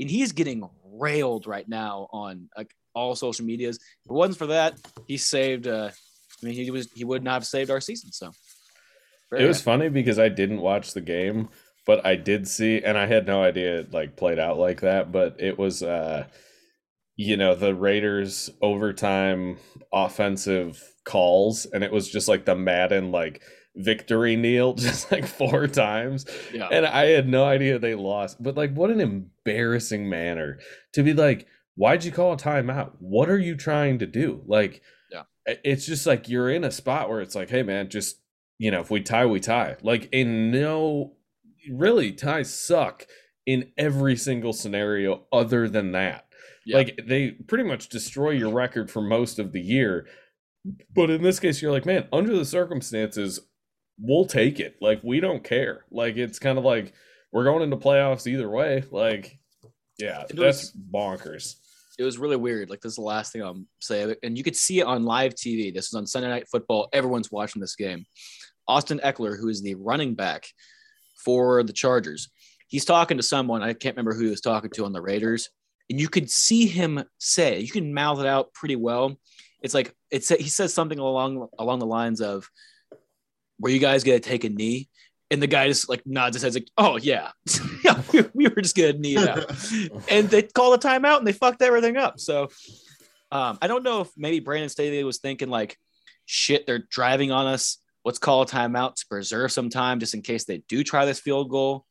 [0.00, 3.76] and he's getting railed right now on like all social medias.
[3.76, 4.74] If it wasn't for that,
[5.06, 8.12] he saved uh I mean he was he would not have saved our season.
[8.12, 8.32] So
[9.36, 11.48] it was funny because I didn't watch the game
[11.88, 15.10] but I did see, and I had no idea it like played out like that.
[15.10, 16.26] But it was, uh,
[17.16, 19.56] you know, the Raiders overtime
[19.90, 23.40] offensive calls, and it was just like the Madden like
[23.74, 26.26] victory kneel just like four times.
[26.52, 26.68] Yeah.
[26.70, 28.36] And I had no idea they lost.
[28.42, 30.58] But like what an embarrassing manner
[30.92, 31.46] to be like,
[31.78, 32.90] why'd you call a timeout?
[32.98, 34.42] What are you trying to do?
[34.46, 35.22] Like yeah.
[35.46, 38.18] it's just like you're in a spot where it's like, hey man, just
[38.58, 39.76] you know, if we tie, we tie.
[39.82, 41.14] Like in no
[41.70, 43.06] really ties suck
[43.46, 46.26] in every single scenario other than that.
[46.66, 46.78] Yeah.
[46.78, 50.06] Like they pretty much destroy your record for most of the year.
[50.92, 53.38] But in this case, you're like, man, under the circumstances,
[54.00, 54.76] we'll take it.
[54.80, 55.84] Like we don't care.
[55.92, 56.92] Like it's kind of like
[57.30, 58.82] we're going into playoffs either way.
[58.90, 59.38] Like,
[59.96, 61.54] yeah, that's bonkers.
[61.98, 62.70] It was really weird.
[62.70, 65.34] Like this is the last thing I'll say, and you could see it on live
[65.34, 65.74] TV.
[65.74, 66.88] This was on Sunday Night Football.
[66.92, 68.06] Everyone's watching this game.
[68.68, 70.46] Austin Ekeler, who is the running back
[71.24, 72.28] for the Chargers.
[72.68, 75.48] He's talking to someone, I can't remember who he was talking to on the Raiders,
[75.90, 79.16] and you could see him say, you can mouth it out pretty well.
[79.62, 82.48] It's like it's he says something along along the lines of,
[83.58, 84.88] "Were you guys gonna take a knee?"
[85.30, 87.32] And the guy just like nods his head, like, "Oh yeah,
[87.84, 89.50] yeah, we were just gonna knee it out."
[90.10, 92.18] and they call a timeout and they fucked everything up.
[92.18, 92.48] So
[93.30, 95.76] um, I don't know if maybe Brandon Staley was thinking like,
[96.24, 100.22] "Shit, they're driving on us let's call a timeout to preserve some time just in
[100.22, 101.84] case they do try this field goal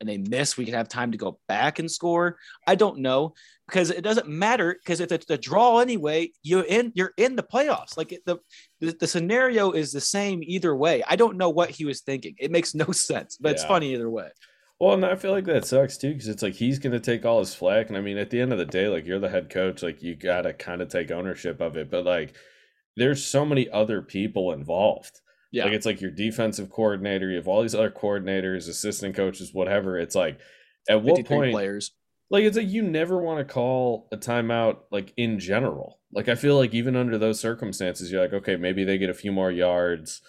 [0.00, 2.38] and they miss, we can have time to go back and score.
[2.66, 3.34] I don't know
[3.68, 7.42] because it doesn't matter because if it's a draw anyway, you're in you're in the
[7.42, 7.96] playoffs.
[7.96, 8.38] Like the,
[8.80, 11.02] the, the scenario is the same either way.
[11.08, 12.34] I don't know what he was thinking.
[12.38, 13.52] It makes no sense, but yeah.
[13.54, 14.30] it's funny either way.
[14.80, 17.26] Well, and I feel like that sucks too because it's like he's going to take
[17.26, 19.28] all his flack, and I mean, at the end of the day, like you're the
[19.28, 21.90] head coach, like you got to kind of take ownership of it.
[21.90, 22.34] But like,
[22.96, 25.64] there's so many other people involved yeah.
[25.64, 29.98] Like it's like your defensive coordinator, you have all these other coordinators, assistant coaches, whatever.
[29.98, 30.38] It's like
[30.88, 31.92] at what point players.
[32.30, 35.98] Like it's like you never want to call a timeout like in general.
[36.12, 39.14] Like I feel like even under those circumstances, you're like, okay, maybe they get a
[39.14, 40.22] few more yards.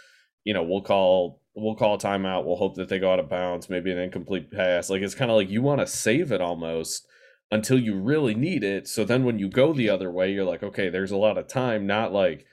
[0.43, 2.45] You know, we'll call we'll call a timeout.
[2.45, 4.89] We'll hope that they go out of bounds, maybe an incomplete pass.
[4.89, 7.05] Like it's kind of like you want to save it almost
[7.51, 8.87] until you really need it.
[8.87, 11.47] So then when you go the other way, you're like, okay, there's a lot of
[11.47, 12.47] time, not like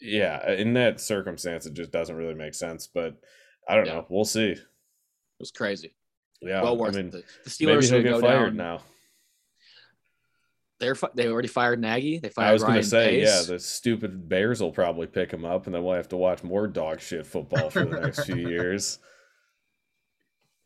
[0.00, 2.86] yeah, in that circumstance, it just doesn't really make sense.
[2.86, 3.16] But
[3.68, 3.94] I don't yeah.
[3.94, 4.06] know.
[4.08, 4.50] We'll see.
[4.50, 4.60] It
[5.40, 5.94] was crazy.
[6.40, 7.12] Yeah, well worth I mean, it.
[7.12, 8.56] The, the Steelers maybe he'll get fired down.
[8.56, 8.80] now.
[10.78, 12.18] They're they already fired Nagy.
[12.18, 12.48] They fired.
[12.48, 13.28] I was going to say, Pace.
[13.28, 16.44] yeah, the stupid Bears will probably pick him up, and then we'll have to watch
[16.44, 18.98] more dog shit football for the next few years.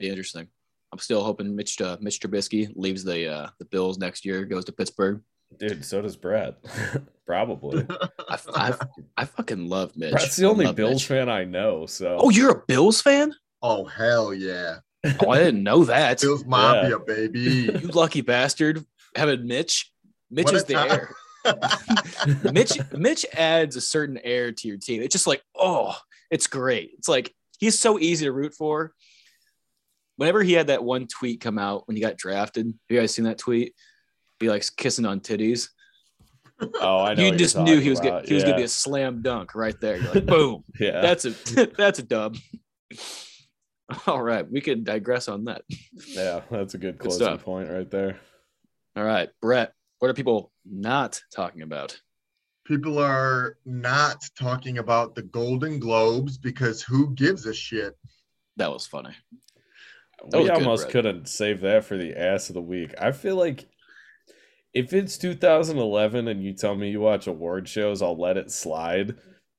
[0.01, 0.49] Be interesting.
[0.93, 4.64] I'm still hoping Mitch uh, Mitch Trubisky leaves the uh, the Bills next year, goes
[4.64, 5.23] to Pittsburgh.
[5.59, 6.57] Dude, so does Brett.
[7.27, 7.87] Probably.
[8.29, 8.75] I, I,
[9.17, 10.13] I, fucking love Mitch.
[10.13, 11.07] That's the only Bills Mitch.
[11.07, 11.87] fan I know.
[11.87, 12.17] So.
[12.19, 13.35] Oh, you're a Bills fan?
[13.63, 14.79] Oh hell yeah!
[15.21, 16.21] Oh, I didn't know that.
[16.21, 16.97] Bills Mafia, yeah.
[17.07, 17.41] baby.
[17.41, 18.85] You lucky bastard.
[19.15, 19.93] Having Mitch.
[20.31, 21.15] Mitch what is the air.
[22.53, 25.03] Mitch Mitch adds a certain air to your team.
[25.03, 25.97] It's just like, oh,
[26.31, 26.93] it's great.
[26.99, 28.93] It's like he's so easy to root for.
[30.17, 33.15] Whenever he had that one tweet come out when he got drafted, have you guys
[33.15, 33.75] seen that tweet?
[34.40, 35.68] Be like kissing on titties.
[36.81, 37.24] Oh, I know.
[37.24, 39.96] You just knew he was gonna, he was gonna be a slam dunk right there.
[39.96, 40.64] You're like, boom.
[40.81, 41.31] yeah, that's a
[41.76, 42.37] that's a dub.
[44.07, 45.62] All right, we can digress on that.
[46.09, 47.44] Yeah, that's a good, good closing stuff.
[47.44, 48.18] point right there.
[48.96, 52.00] All right, Brett, what are people not talking about?
[52.64, 57.96] People are not talking about the Golden Globes because who gives a shit?
[58.57, 59.14] That was funny.
[60.29, 62.94] That we was almost good, couldn't save that for the ass of the week.
[63.00, 63.66] I feel like
[64.73, 69.17] if it's 2011 and you tell me you watch award shows, I'll let it slide.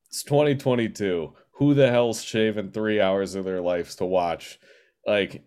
[0.08, 1.34] It's 2022.
[1.56, 4.60] Who the hell's shaving three hours of their lives to watch?
[5.06, 5.44] Like,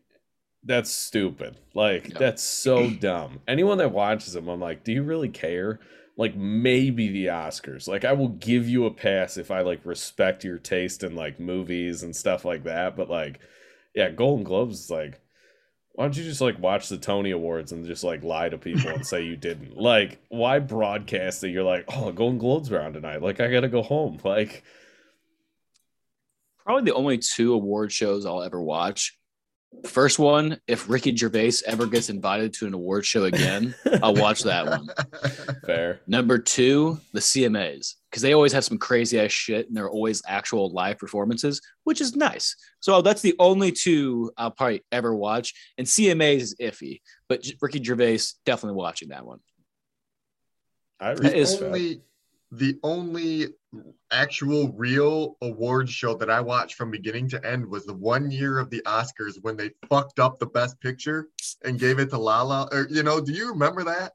[0.62, 1.57] That's stupid.
[1.74, 2.18] Like Yeah.
[2.18, 3.40] that's so dumb.
[3.48, 5.81] Anyone that watches them, I'm like, do you really care?
[6.16, 7.88] Like maybe the Oscars.
[7.88, 11.40] Like I will give you a pass if I like respect your taste in like
[11.40, 12.96] movies and stuff like that.
[12.96, 13.40] But like,
[13.94, 15.20] yeah, Golden Globes is like,
[15.94, 18.90] why don't you just like watch the Tony Awards and just like lie to people
[18.90, 19.76] and say you didn't?
[19.85, 23.22] Like, why broadcast that you're like, oh, Golden Globes are on tonight?
[23.22, 24.18] Like I gotta go home.
[24.24, 24.64] Like,
[26.64, 29.18] Probably the only two award shows I'll ever watch.
[29.87, 34.44] First one, if Ricky Gervais ever gets invited to an award show again, I'll watch
[34.44, 34.88] that one.
[35.66, 36.00] fair.
[36.07, 40.22] Number two, the CMAs, because they always have some crazy ass shit and they're always
[40.24, 42.55] actual live performances, which is nice.
[42.79, 45.53] So that's the only two I'll probably ever watch.
[45.79, 49.40] And CMAs is iffy, but Ricky Gervais definitely watching that one.
[51.00, 52.03] I That is respect only
[52.53, 53.48] the only
[54.12, 58.61] actual real award show that I watched from beginning to end was the one year
[58.61, 61.31] of the Oscars when they fucked up the best picture
[61.64, 62.68] and gave it to La La.
[62.70, 64.12] Or you know, do you remember that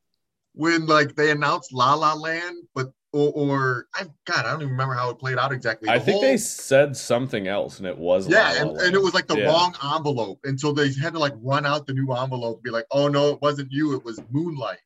[0.53, 4.71] when like they announced La La Land, but or, or I God, I don't even
[4.71, 5.89] remember how it played out exactly.
[5.89, 9.13] I think whole- they said something else, and it was yeah, and, and it was
[9.13, 9.45] like the Yeah.
[9.47, 10.39] wrong envelope.
[10.43, 13.07] And so they had to like run out the new envelope and be like, oh
[13.07, 14.77] no, it wasn't you, it was Moonlight.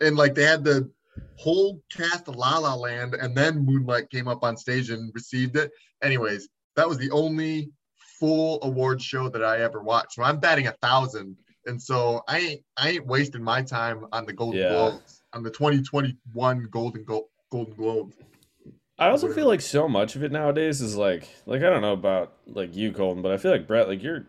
[0.00, 0.90] And like they had the
[1.36, 5.56] whole cast of La La Land, and then Moonlight came up on stage and received
[5.56, 5.70] it.
[6.02, 7.70] Anyways, that was the only
[8.18, 10.14] full award show that I ever watched.
[10.14, 11.36] So I'm batting a thousand.
[11.66, 14.68] And so I ain't I ain't wasting my time on the Golden Yeah.
[14.70, 18.14] Globes, on the 2021 Golden Go- Golden Globe.
[18.98, 21.94] I also feel like so much of it nowadays is like, like I don't know
[21.94, 24.26] about like you, Colton, but I feel like Brett, like you're,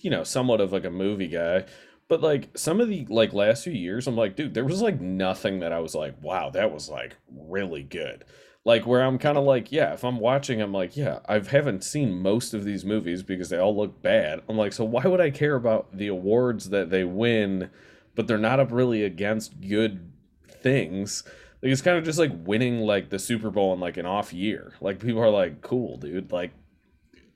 [0.00, 1.66] you know, somewhat of like a movie guy.
[2.08, 5.00] But like some of the like last few years, I'm like, dude, there was like
[5.00, 8.24] nothing that I was like, wow, that was like really good.
[8.64, 11.84] Like where I'm kind of like, yeah, if I'm watching, I'm like, yeah, I haven't
[11.84, 14.40] seen most of these movies because they all look bad.
[14.48, 17.68] I'm like, so why would I care about the awards that they win,
[18.14, 20.10] but they're not up really against good
[20.48, 21.24] things?
[21.64, 24.34] Like it's kind of just like winning like the Super Bowl in like an off
[24.34, 24.74] year.
[24.82, 26.30] Like people are like, cool, dude.
[26.30, 26.50] Like,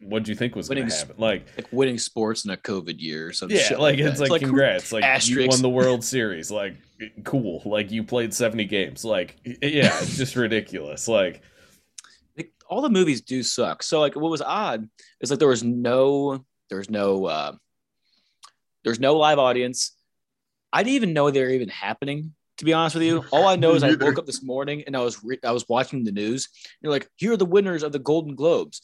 [0.03, 1.15] what'd you think was gonna happen?
[1.17, 4.07] Like, Like winning sports in a COVID year or some yeah, like that.
[4.07, 6.51] it's like, congrats, like you won the World Series.
[6.51, 6.77] Like,
[7.25, 7.63] cool.
[7.65, 9.03] Like you played seventy games.
[9.03, 11.09] Like, yeah, it's just ridiculous.
[11.09, 11.41] Like,
[12.37, 13.83] like, all the movies do suck.
[13.83, 14.91] So like what was odd
[15.23, 17.53] is like there was no there was no uh
[18.85, 19.97] there's no live audience.
[20.71, 22.35] I didn't even know they were even happening.
[22.59, 24.97] To be honest with you, all I know is I woke up this morning and
[24.97, 26.49] I was re- I was watching the news.
[26.81, 28.81] You're like, here are the winners of the Golden Globes.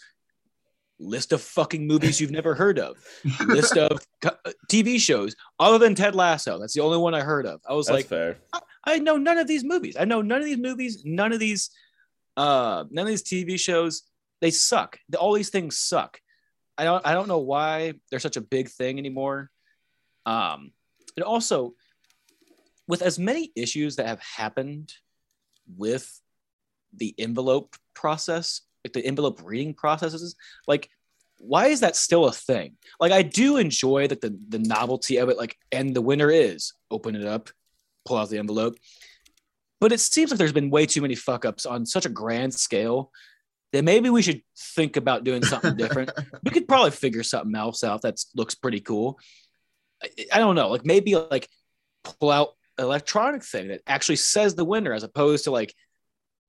[1.01, 2.97] List of fucking movies you've never heard of.
[3.47, 4.37] List of co-
[4.71, 6.59] TV shows other than Ted Lasso.
[6.59, 7.61] That's the only one I heard of.
[7.69, 8.39] I was that's like, fair.
[8.85, 9.97] I know none of these movies.
[9.99, 11.71] I know none of these movies, none of these
[12.37, 14.03] uh none of these TV shows.
[14.41, 14.99] They suck.
[15.19, 16.21] All these things suck.
[16.79, 19.51] I don't I don't know why they're such a big thing anymore.
[20.27, 20.71] Um
[21.17, 21.75] and also
[22.87, 24.93] with as many issues that have happened
[25.77, 26.21] with
[26.97, 30.89] the envelope process, like the envelope reading processes, like
[31.39, 32.77] why is that still a thing?
[33.01, 36.73] Like I do enjoy that the the novelty of it, like, and the winner is
[36.91, 37.51] open it up,
[38.05, 38.77] pull out the envelope.
[39.81, 42.55] But it seems like there's been way too many fuck ups on such a grand
[42.55, 43.11] scale
[43.73, 46.11] that maybe we should think about doing something different.
[46.45, 49.19] we could probably figure something else out that looks pretty cool.
[50.03, 51.49] I, I don't know, like maybe like
[52.05, 55.75] pull out electronic thing that actually says the winner as opposed to like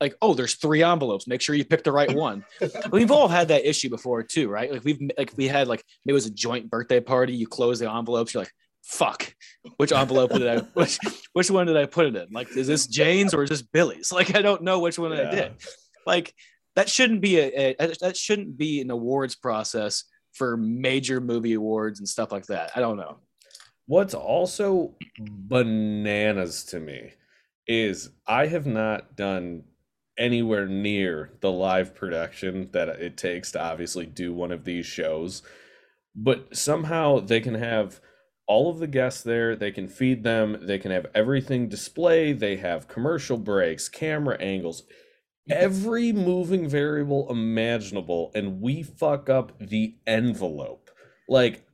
[0.02, 1.28] like oh there's three envelopes.
[1.28, 2.44] Make sure you pick the right one.
[2.92, 4.72] We've all had that issue before too right?
[4.72, 7.34] Like we've like we had like it was a joint birthday party.
[7.34, 8.34] You close the envelopes.
[8.34, 9.34] You're like fuck.
[9.78, 11.00] Which envelope did i which
[11.34, 12.28] which one did i put it in?
[12.32, 14.12] Like is this jane's or is this billy's?
[14.12, 15.54] Like i don't know which one i did.
[16.06, 16.34] Like
[16.76, 22.00] that shouldn't be a, a that shouldn't be an awards process for major movie awards
[22.00, 22.72] and stuff like that.
[22.76, 23.20] I don't know
[23.88, 27.14] What's also bananas to me
[27.68, 29.64] is I have not done
[30.18, 35.44] anywhere near the live production that it takes to obviously do one of these shows.
[36.16, 38.00] But somehow they can have
[38.48, 42.58] all of the guests there, they can feed them, they can have everything display, they
[42.58, 44.84] have commercial breaks, camera angles,
[45.50, 50.90] every moving variable imaginable, and we fuck up the envelope.
[51.28, 51.66] Like,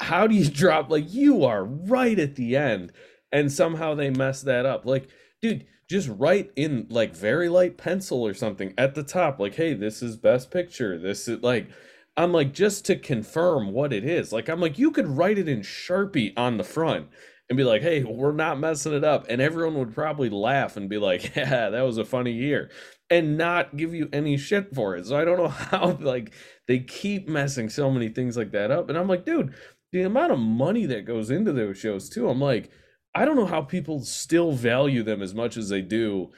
[0.00, 2.92] how do you drop like you are right at the end
[3.32, 4.86] and somehow they mess that up.
[4.86, 5.08] Like
[5.42, 9.74] dude just write in like very light pencil or something at the top like hey
[9.74, 10.98] this is best picture.
[10.98, 11.68] This is like
[12.16, 14.32] i'm like just to confirm what it is.
[14.32, 17.08] Like i'm like you could write it in sharpie on the front
[17.48, 20.88] and be like hey we're not messing it up and everyone would probably laugh and
[20.88, 22.70] be like yeah that was a funny year
[23.10, 25.06] and not give you any shit for it.
[25.06, 26.32] So i don't know how like
[26.66, 29.54] they keep messing so many things like that up and i'm like dude
[29.94, 32.28] the amount of money that goes into those shows too.
[32.28, 32.68] I'm like,
[33.14, 36.32] I don't know how people still value them as much as they do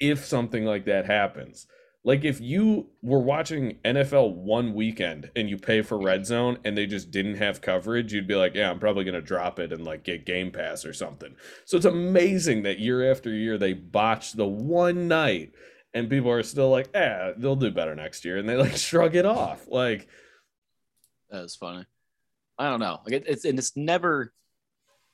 [0.00, 1.68] if something like that happens.
[2.02, 6.76] Like if you were watching NFL one weekend and you pay for Red Zone and
[6.76, 9.84] they just didn't have coverage, you'd be like, yeah, I'm probably to drop it and
[9.84, 11.36] like get Game Pass or something.
[11.64, 15.52] So it's amazing that year after year they botch the one night
[15.94, 19.14] and people are still like, "Yeah, they'll do better next year." And they like shrug
[19.14, 19.66] it off.
[19.68, 20.08] Like
[21.30, 21.86] that's funny.
[22.58, 23.00] I don't know.
[23.04, 24.32] Like it, it's and it's never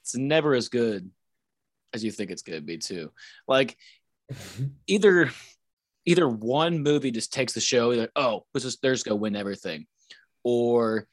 [0.03, 1.11] it's never as good
[1.95, 3.13] as you think it's going to be too.
[3.47, 3.77] Like
[4.87, 5.31] either
[6.05, 9.87] either one movie just takes the show, like, oh, let's just there's go win everything,
[10.43, 11.07] or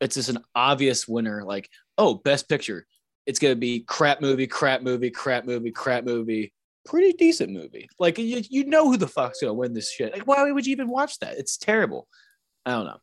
[0.00, 2.86] it's just an obvious winner, like, oh, best picture.
[3.26, 6.52] It's gonna be crap movie, crap movie, crap movie, crap movie,
[6.86, 7.88] pretty decent movie.
[7.98, 10.12] Like you, you know who the fuck's gonna win this shit.
[10.12, 11.36] Like, why would you even watch that?
[11.36, 12.08] It's terrible.
[12.64, 12.98] I don't know.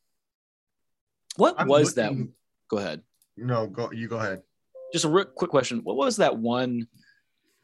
[1.37, 2.33] What I'm was looking...
[2.69, 2.75] that?
[2.75, 3.01] Go ahead.
[3.37, 4.41] No, go you go ahead.
[4.93, 5.81] Just a real quick question.
[5.83, 6.87] What was that one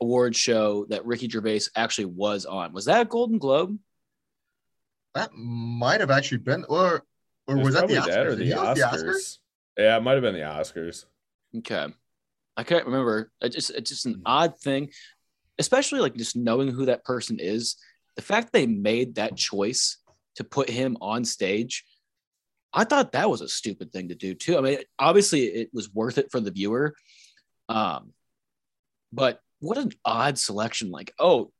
[0.02, 2.74] award show that Ricky Gervais actually was on.
[2.74, 3.78] Was that a Golden Globe?
[5.14, 7.04] That might have actually been, or
[7.48, 8.08] or was, was that the Oscars?
[8.08, 8.76] That or the Oscars?
[8.76, 9.38] the Oscars?
[9.78, 11.06] Yeah, it might have been the Oscars.
[11.58, 11.88] Okay,
[12.58, 13.32] I can't remember.
[13.42, 14.22] It just it's just an hmm.
[14.26, 14.90] odd thing,
[15.60, 17.78] especially like just knowing who that person is.
[18.16, 19.98] The fact they made that choice
[20.36, 21.86] to put him on stage,
[22.74, 24.58] I thought that was a stupid thing to do too.
[24.58, 26.96] I mean, obviously it was worth it for the viewer,
[27.70, 28.14] um,
[29.12, 30.92] but what an odd selection.
[30.92, 31.52] Like, oh,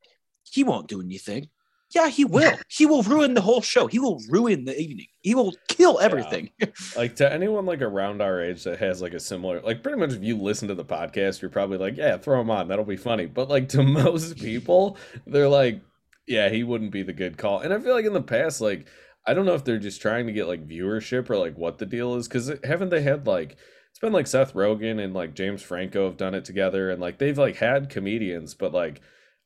[0.44, 1.50] he won't do anything.
[1.94, 2.54] Yeah, he will.
[2.70, 3.88] he will ruin the whole show.
[3.88, 5.08] He will ruin the evening.
[5.22, 6.50] He will kill everything.
[6.60, 6.68] Yeah.
[6.96, 10.14] like to anyone like around our age that has like a similar like pretty much
[10.14, 12.68] if you listen to the podcast, you're probably like, yeah, throw him on.
[12.68, 13.26] That'll be funny.
[13.26, 14.98] But like to most people,
[15.28, 15.82] they're like,
[16.28, 17.60] yeah, he wouldn't be the good call.
[17.60, 18.88] And I feel like in the past, like
[19.26, 21.86] I don't know if they're just trying to get like viewership or like what the
[21.86, 23.56] deal is because haven't they had like
[23.92, 27.18] it's been like Seth Rogen and like James Franco have done it together and like
[27.18, 29.02] they've like had comedians, but like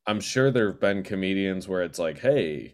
[0.08, 2.74] I'm sure there have been comedians where it's like, hey,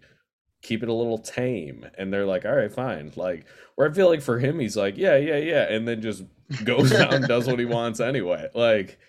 [0.61, 1.85] keep it a little tame.
[1.97, 3.11] And they're like, all right, fine.
[3.15, 3.45] Like,
[3.75, 5.63] where I feel like for him, he's like, yeah, yeah, yeah.
[5.63, 6.23] And then just
[6.63, 8.47] goes out and does what he wants anyway.
[8.53, 8.99] Like,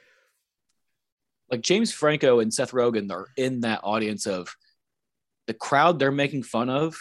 [1.51, 4.55] like James Franco and Seth Rogen are in that audience of
[5.47, 6.97] the crowd they're making fun of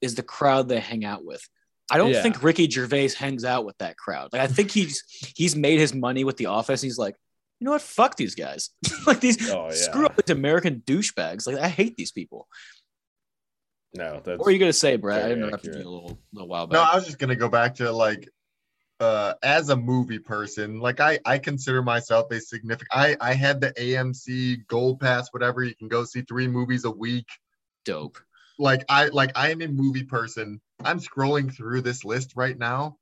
[0.00, 1.46] is the crowd they hang out with.
[1.90, 2.22] I don't yeah.
[2.22, 4.30] think Ricky Gervais hangs out with that crowd.
[4.32, 5.02] Like I think he's
[5.36, 6.80] he's made his money with the office.
[6.80, 7.16] he's like,
[7.58, 7.82] you know what?
[7.82, 8.70] Fuck these guys.
[9.06, 9.74] like these oh, yeah.
[9.74, 11.46] screw up these American douchebags.
[11.46, 12.48] Like I hate these people.
[13.94, 15.30] No, that's what are you gonna say, Brad?
[15.30, 16.74] I interrupted you a little little while back.
[16.74, 18.28] No, I was just gonna go back to like
[19.00, 23.60] uh as a movie person, like I I consider myself a significant I I had
[23.60, 25.64] the AMC gold pass, whatever.
[25.64, 27.26] You can go see three movies a week.
[27.84, 28.18] Dope.
[28.60, 32.98] Like I like I am a movie person I'm scrolling through this list right now,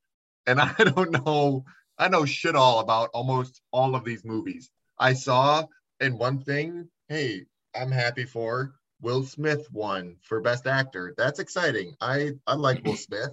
[0.46, 1.64] and I don't know.
[1.98, 4.70] I know shit all about almost all of these movies.
[4.98, 5.66] I saw
[6.00, 6.88] in one thing.
[7.08, 11.14] Hey, I'm happy for Will Smith won for Best Actor.
[11.16, 11.94] That's exciting.
[12.00, 13.30] I I like Will Smith.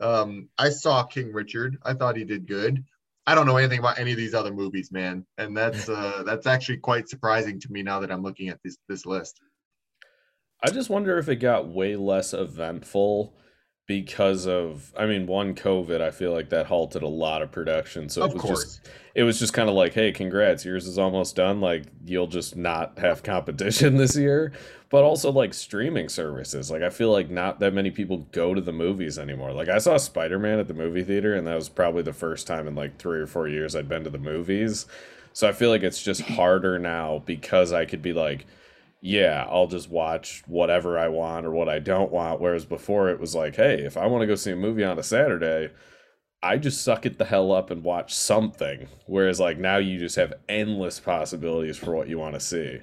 [0.00, 1.78] Um, I saw King Richard.
[1.84, 2.84] I thought he did good.
[3.26, 6.46] I don't know anything about any of these other movies, man, and that's uh, that's
[6.46, 9.40] actually quite surprising to me now that I'm looking at this this list.
[10.62, 13.34] I just wonder if it got way less eventful
[13.88, 18.08] because of I mean one COVID I feel like that halted a lot of production.
[18.08, 18.64] So of it was course.
[18.64, 21.60] just it was just kind of like hey congrats yours is almost done.
[21.60, 24.52] Like you'll just not have competition this year.
[24.90, 26.70] But also like streaming services.
[26.70, 29.52] Like I feel like not that many people go to the movies anymore.
[29.52, 32.68] Like I saw Spider-Man at the movie theater and that was probably the first time
[32.68, 34.86] in like 3 or 4 years I'd been to the movies.
[35.32, 38.46] So I feel like it's just harder now because I could be like
[39.00, 42.40] yeah, I'll just watch whatever I want or what I don't want.
[42.40, 44.98] Whereas before it was like, hey, if I want to go see a movie on
[44.98, 45.70] a Saturday,
[46.42, 48.88] I just suck it the hell up and watch something.
[49.06, 52.80] Whereas like now you just have endless possibilities for what you want to see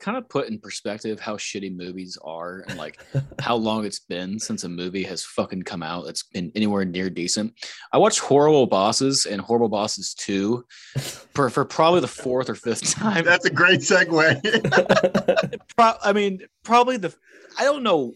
[0.00, 2.98] kind of put in perspective how shitty movies are and like
[3.38, 7.10] how long it's been since a movie has fucking come out that's been anywhere near
[7.10, 7.54] decent.
[7.92, 10.64] I watched Horrible Bosses and Horrible Bosses 2
[10.98, 13.24] for, for probably the fourth or fifth time.
[13.24, 15.60] That's a great segue.
[15.76, 17.14] Pro- I mean, probably the,
[17.58, 18.14] I don't know.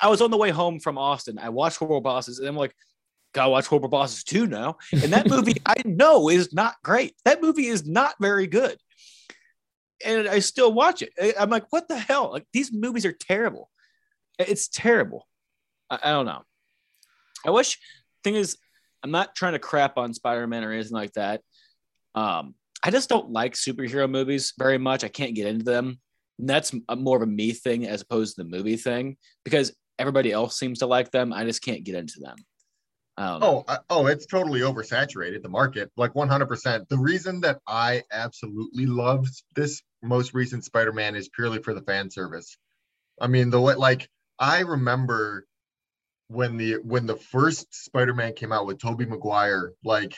[0.00, 1.38] I was on the way home from Austin.
[1.38, 2.74] I watched Horrible Bosses and I'm like,
[3.32, 4.78] gotta watch Horrible Bosses 2 now.
[4.92, 7.14] And that movie I know is not great.
[7.26, 8.78] That movie is not very good
[10.04, 11.10] and I still watch it.
[11.38, 12.32] I'm like, what the hell?
[12.32, 13.70] Like these movies are terrible.
[14.38, 15.26] It's terrible.
[15.90, 16.42] I, I don't know.
[17.46, 17.78] I wish.
[18.24, 18.56] Thing is,
[19.02, 21.42] I'm not trying to crap on Spider-Man or anything like that.
[22.14, 25.04] Um, I just don't like superhero movies very much.
[25.04, 26.00] I can't get into them.
[26.38, 30.32] And that's more of a me thing as opposed to the movie thing because everybody
[30.32, 31.32] else seems to like them.
[31.32, 32.36] I just can't get into them.
[33.16, 33.38] I.
[33.40, 36.88] Oh, I- oh, it's totally oversaturated the market, like 100%.
[36.88, 42.10] The reason that I absolutely loved this most recent Spider-Man is purely for the fan
[42.10, 42.56] service.
[43.20, 45.46] I mean, the way, like, I remember
[46.28, 50.14] when the when the first Spider-Man came out with Tobey Maguire, like,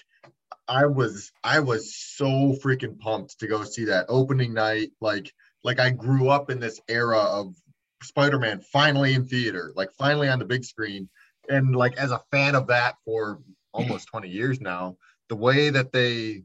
[0.66, 4.90] I was I was so freaking pumped to go see that opening night.
[5.00, 5.32] Like,
[5.64, 7.54] like I grew up in this era of
[8.02, 11.08] Spider-Man finally in theater, like finally on the big screen
[11.48, 13.40] and like as a fan of that for
[13.72, 14.96] almost 20 years now
[15.28, 16.42] the way that they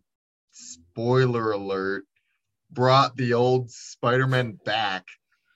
[0.52, 2.06] spoiler alert
[2.74, 5.06] brought the old spider-man back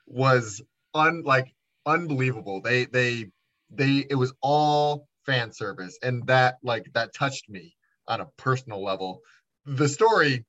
[0.05, 0.61] was
[0.93, 1.53] un like
[1.85, 2.61] unbelievable.
[2.61, 3.31] They they
[3.69, 7.75] they it was all fan service and that like that touched me
[8.07, 9.21] on a personal level.
[9.65, 10.45] The story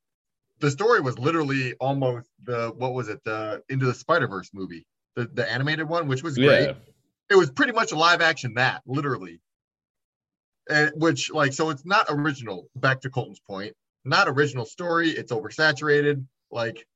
[0.61, 3.23] the story was literally almost the what was it?
[3.25, 6.67] The into the spider-verse movie the, the animated one which was great.
[6.67, 6.73] Yeah.
[7.31, 9.41] it was pretty much a live action that literally.
[10.71, 13.75] And which like so it's not original back to colton's point.
[14.05, 15.11] Not original story.
[15.11, 16.87] It's oversaturated like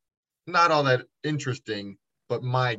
[0.47, 1.97] not all that interesting
[2.29, 2.79] but my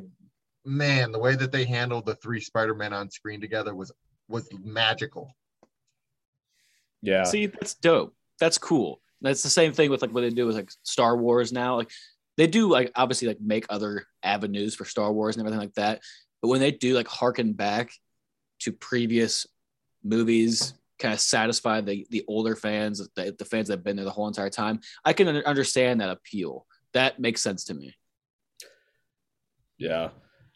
[0.66, 3.92] man the way that they handled the three spider-men on screen together was
[4.28, 5.36] was magical
[7.04, 7.24] Yeah.
[7.24, 8.16] See, that's dope.
[8.40, 9.02] That's cool.
[9.22, 11.76] That's the same thing with like what they do with like Star Wars now.
[11.76, 11.92] Like
[12.38, 16.02] they do like obviously like make other avenues for Star Wars and everything like that.
[16.42, 17.92] But when they do like harken back
[18.62, 19.46] to previous
[20.04, 20.74] movies,
[21.04, 24.12] kind of satisfy the the older fans, the, the fans that have been there the
[24.12, 26.66] whole entire time, I can understand that appeal.
[26.94, 27.94] That makes sense to me.
[29.78, 30.10] Yeah.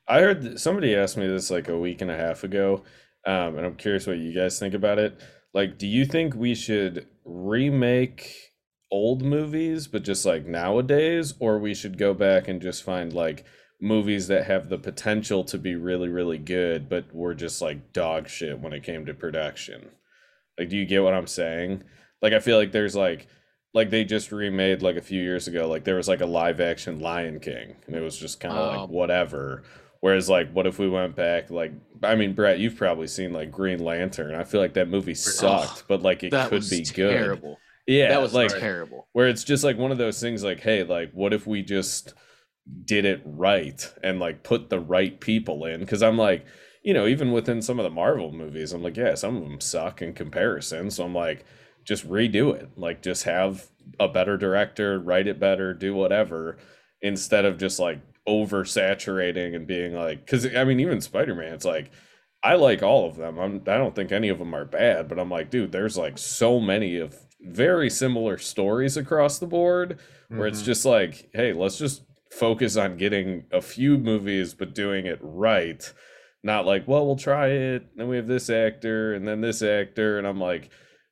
[0.08, 2.84] I heard somebody asked me this like a week and a half ago,
[3.26, 5.20] um, and I'm curious what you guys think about it.
[5.54, 8.54] Like, do you think we should remake
[8.90, 13.44] old movies, but just like nowadays, or we should go back and just find like
[13.82, 18.30] movies that have the potential to be really, really good, but were just like dog
[18.30, 19.90] shit when it came to production?
[20.58, 21.84] Like, do you get what I'm saying?
[22.22, 23.28] Like, I feel like there's like,
[23.74, 26.60] like they just remade like a few years ago, like there was like a live
[26.60, 28.82] action Lion King, and it was just kind of Oh.
[28.82, 29.64] like whatever.
[30.00, 31.50] Whereas, like, what if we went back?
[31.50, 34.36] Like, I mean, Brett, you've probably seen like Green Lantern.
[34.36, 37.12] I feel like that movie sucked, but like it could be good.
[37.14, 37.58] terrible.
[37.88, 39.08] Yeah, that was like terrible.
[39.14, 40.44] where it's just like one of those things.
[40.44, 42.14] Like, hey, like, what if we just
[42.86, 45.80] did it right and like put the right people in?
[45.80, 46.46] Because I'm like,
[46.88, 49.60] you know, even within some of the Marvel movies, I'm like, yeah, some of them
[49.60, 50.90] suck in comparison.
[50.90, 51.44] So I'm like,
[51.84, 52.70] just redo it.
[52.78, 53.68] Like, just have
[54.00, 56.58] a better director, write it better, do whatever,
[57.02, 61.66] instead of just like oversaturating and being like, because I mean, even Spider Man, it's
[61.66, 61.92] like.
[62.44, 63.40] I like all of them.
[63.40, 66.20] I'm, I don't think any of them are bad, but I'm like, dude, there's like
[66.20, 70.66] so many of very similar stories across the board where it's Mhm.
[70.66, 75.92] just like, hey, let's just focus on getting a few movies but doing it right.
[76.48, 80.18] Not like, well, we'll try it, then we have this actor and then this actor,
[80.18, 80.70] and I'm like,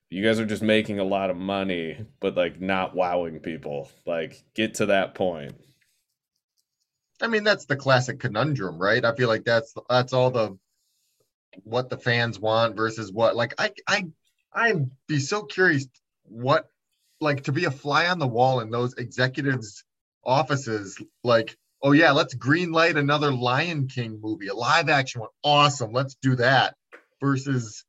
[0.09, 3.91] you guys are just making a lot of money, but like not wowing people.
[4.05, 5.55] Like, get to that point.
[7.21, 9.03] I mean, that's the classic conundrum, right?
[9.03, 10.57] I feel like that's that's all the
[11.65, 14.05] what the fans want versus what like I I
[14.53, 15.85] I'd be so curious
[16.23, 16.69] what
[17.19, 19.83] like to be a fly on the wall in those executives
[20.23, 25.29] offices like oh yeah let's green light another lion king movie a live action one
[25.43, 26.75] awesome let's do that
[27.21, 27.85] versus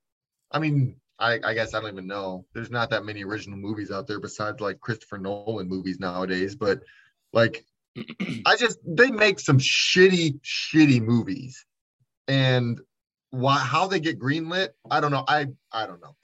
[0.51, 3.91] i mean I, I guess i don't even know there's not that many original movies
[3.91, 6.81] out there besides like christopher nolan movies nowadays but
[7.33, 7.65] like
[8.45, 11.65] I just they make some shitty, shitty movies,
[12.29, 12.81] and
[13.31, 15.25] why how they get greenlit, I don't know.
[15.27, 16.15] I I don't know.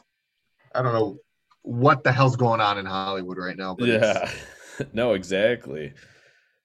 [0.75, 1.19] I don't know
[1.63, 3.75] what the hell's going on in Hollywood right now.
[3.75, 4.31] But Yeah.
[4.93, 5.93] no, exactly.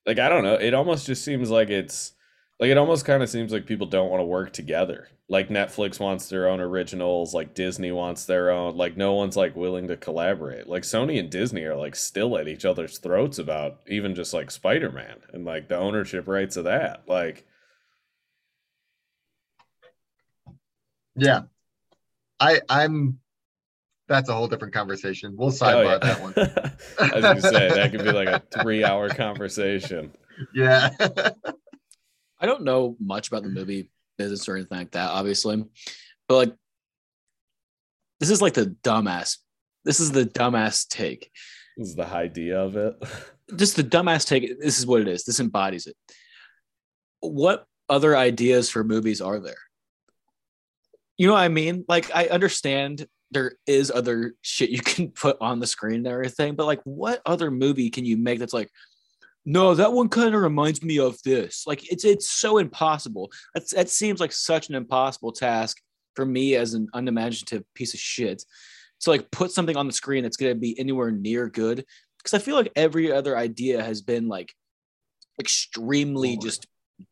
[0.08, 0.56] Like I don't know.
[0.56, 2.14] It almost just seems like it's
[2.60, 5.10] like it almost kind of seems like people don't want to work together.
[5.30, 8.78] Like Netflix wants their own originals, like Disney wants their own.
[8.78, 10.68] Like no one's like willing to collaborate.
[10.68, 14.50] Like Sony and Disney are like still at each other's throats about even just like
[14.50, 17.04] Spider-Man and like the ownership rights of that.
[17.08, 17.46] Like
[21.16, 21.44] yeah.
[22.40, 23.20] I I'm.
[24.08, 25.36] That's a whole different conversation.
[25.36, 25.98] We'll oh, sidebar yeah.
[25.98, 26.34] that one.
[27.12, 30.14] I was gonna say that could be like a three-hour conversation.
[30.54, 30.92] Yeah.
[32.40, 35.66] I don't know much about the movie business or anything like that, obviously,
[36.28, 36.56] but like
[38.20, 39.38] this is like the dumbass.
[39.84, 41.32] This is the dumbass take.
[41.78, 42.96] This is the idea of it.
[43.56, 44.60] Just the dumbass take.
[44.60, 45.24] This is what it is.
[45.24, 45.96] This embodies it.
[47.20, 49.56] What other ideas for movies are there?
[51.18, 51.86] You know what I mean?
[51.88, 56.56] Like I understand there is other shit you can put on the screen and everything,
[56.56, 58.70] but like what other movie can you make that's like
[59.50, 61.66] no, that one kind of reminds me of this.
[61.66, 63.32] Like it's it's so impossible.
[63.54, 65.82] That's that seems like such an impossible task
[66.16, 68.44] for me as an unimaginative piece of shit
[69.02, 71.86] to like put something on the screen that's going to be anywhere near good
[72.18, 74.54] because I feel like every other idea has been like
[75.40, 76.68] extremely just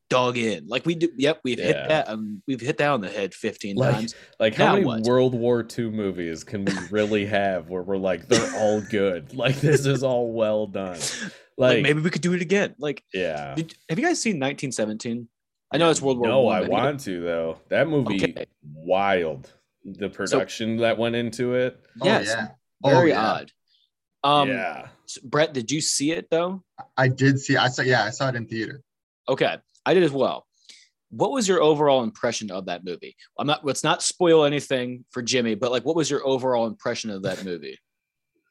[0.10, 0.68] dug in.
[0.68, 2.10] Like we do, yep, we've hit that.
[2.10, 4.16] Um, we've hit that on the head fifteen Like- times.
[4.40, 5.04] Like how many what?
[5.04, 9.34] World War II movies can we really have where we're like they're all good?
[9.38, 10.98] Like this is all well done.
[11.58, 12.76] Like, Like, maybe we could do it again.
[12.78, 13.56] Like, yeah.
[13.56, 15.28] did, have you guys seen 1917?
[15.72, 17.60] I know it's World War No, One, I but want to though.
[17.70, 18.46] That movie Okay.
[18.64, 19.52] wild.
[19.84, 21.80] The production that went into it.
[22.04, 22.48] Yes, Oh yeah.
[22.84, 23.26] Oh, very yeah.
[23.26, 23.52] odd.
[24.24, 24.88] Um, yeah.
[25.24, 26.64] Brett, did you see it though?
[26.98, 27.56] I did see.
[27.58, 27.84] I saw.
[27.84, 28.82] Yeah, I saw it in theater.
[29.30, 30.46] Okay, I did as well.
[31.12, 33.16] What was your overall impression of that movie?
[33.38, 33.64] I'm not.
[33.64, 37.46] Let's not spoil anything for Jimmy, but like, what was your overall impression of that
[37.46, 37.78] movie?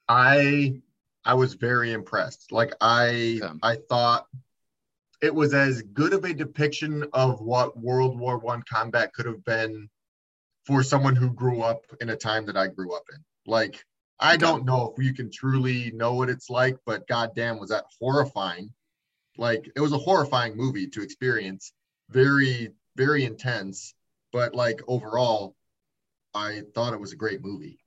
[0.09, 0.80] I
[1.24, 2.53] I was very impressed.
[2.53, 3.55] Like I Okay.
[3.62, 4.26] I thought
[5.22, 9.45] it was as good of a depiction of what World War One combat could have
[9.45, 9.89] been
[10.66, 13.22] for someone who grew up in a time that I grew up in.
[13.47, 13.85] Like
[14.20, 17.85] I don't know if you can truly know what it's like, but goddamn, was that
[17.99, 18.72] horrifying?
[19.37, 21.72] Like it was a horrifying movie to experience.
[22.11, 23.95] Very very intense,
[24.32, 25.57] but like overall,
[26.32, 27.78] I thought it was a great movie.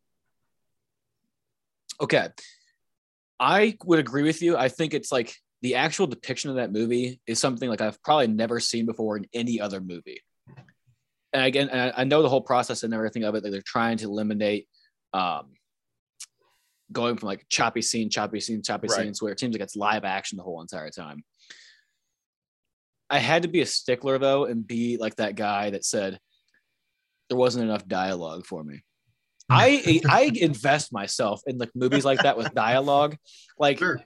[2.02, 2.28] Okay,
[3.40, 4.58] I would agree with you.
[4.58, 8.28] I think it's like the actual depiction of that movie is something like I've probably
[8.28, 10.22] never seen before in any other movie.
[11.34, 13.44] And again, and I know the whole process and everything of it.
[13.44, 14.68] That they're trying to eliminate,
[15.14, 15.54] um,
[16.92, 19.06] going from like choppy scene, choppy scene, choppy Right.
[19.06, 21.24] scenes, where it seems like it's live action the whole entire time.
[23.10, 26.20] I had to be a stickler though, and be like that guy that said
[27.30, 28.84] there wasn't enough dialogue for me.
[29.50, 33.18] I I invest myself in like movies like that with dialogue,
[33.58, 34.02] like Sure.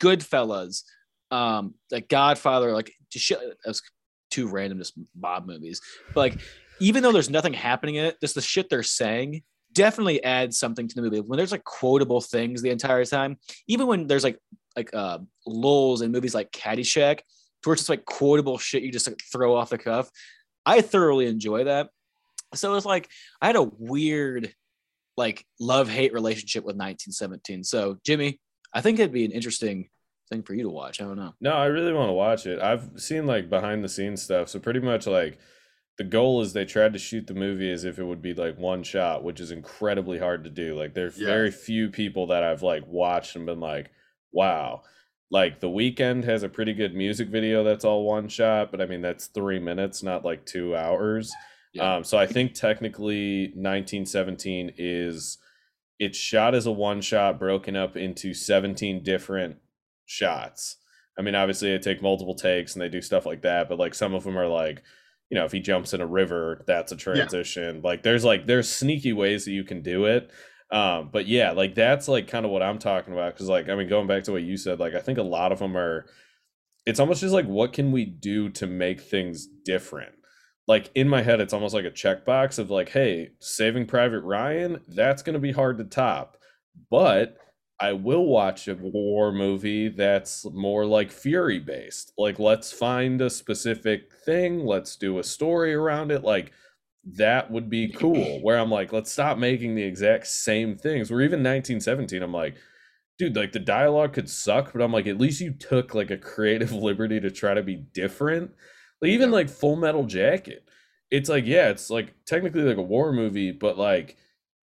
[0.00, 0.82] Goodfellas,
[1.30, 3.80] um, like Godfather, like just shit, that's
[4.30, 5.80] too random, just Bob movies.
[6.14, 6.40] But like,
[6.80, 9.42] even though there's nothing happening in it, just the shit they're saying
[9.72, 11.20] definitely adds something to the movie.
[11.20, 13.38] When there's like quotable things the entire time,
[13.68, 14.38] even when there's like
[14.76, 17.20] like uh lulls in movies like Caddyshack,
[17.64, 20.10] where it's just like quotable shit you just like throw off the cuff.
[20.66, 21.88] I thoroughly enjoy that.
[22.54, 23.08] So it's like
[23.40, 24.54] I had a weird
[25.16, 27.64] like love hate relationship with 1917.
[27.64, 28.40] So Jimmy,
[28.72, 29.88] I think it'd be an interesting
[30.30, 31.00] thing for you to watch.
[31.00, 31.34] I don't know.
[31.40, 32.60] No, I really want to watch it.
[32.60, 34.48] I've seen like behind the scenes stuff.
[34.48, 35.38] So pretty much like
[35.98, 38.58] the goal is they tried to shoot the movie as if it would be like
[38.58, 40.74] one shot, which is incredibly hard to do.
[40.74, 41.26] Like there's Yeah.
[41.26, 43.90] very few people that I've like watched and been like,
[44.32, 44.82] wow.
[45.32, 48.86] Like The Weeknd has a pretty good music video that's all one shot, but I
[48.86, 51.32] mean that's three minutes, not like two hours.
[51.72, 51.96] Yeah.
[51.96, 55.38] Um, so I think technically 1917 is
[55.98, 59.56] it's shot as a one shot broken up into 17 different
[60.04, 60.76] shots.
[61.18, 63.94] I mean, obviously they take multiple takes and they do stuff like that, but like
[63.94, 64.82] some of them are like,
[65.30, 67.80] you know, if he jumps in a river, that's a transition.
[67.82, 70.30] Like there's like there's sneaky ways that you can do it.
[70.72, 73.36] Um, but yeah, like that's like kind of what I'm talking about.
[73.36, 75.52] Cause like, I mean, going back to what you said, like I think a lot
[75.52, 76.06] of them are
[76.86, 80.12] it's almost just like what can we do to make things different?
[80.66, 84.80] Like in my head, it's almost like a checkbox of like, hey, saving Private Ryan,
[84.88, 86.38] that's gonna be hard to top.
[86.90, 87.36] But
[87.82, 92.12] I will watch a war movie that's more like Fury based.
[92.16, 96.22] Like, let's find a specific thing, let's do a story around it.
[96.22, 96.52] Like,
[97.04, 98.40] that would be cool.
[98.42, 101.10] Where I'm like, let's stop making the exact same things.
[101.10, 102.56] Where even 1917, I'm like,
[103.18, 106.18] dude, like the dialogue could suck, but I'm like, at least you took like a
[106.18, 108.52] creative liberty to try to be different.
[109.00, 110.68] Like, even like Full Metal Jacket,
[111.10, 114.16] it's like, yeah, it's like technically like a war movie, but like,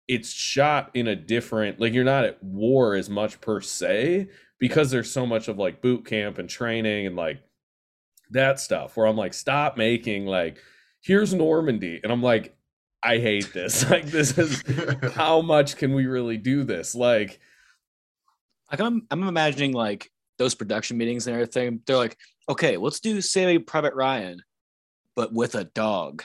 [0.08, 4.28] it's shot in a different like you're not at war as much per se
[4.58, 7.40] because there's so much of like boot camp and training and like
[8.30, 10.58] that stuff where I'm like stop making like
[11.06, 12.56] here's Normandy and I'm like
[13.02, 14.62] I hate this like this is
[15.14, 17.40] how much can we really do this like
[18.70, 21.80] Like I'm, I'm imagining like those production meetings and everything.
[21.86, 22.16] They're like,
[22.48, 24.42] okay, let's do Saving Private Ryan,
[25.14, 26.22] but with a dog.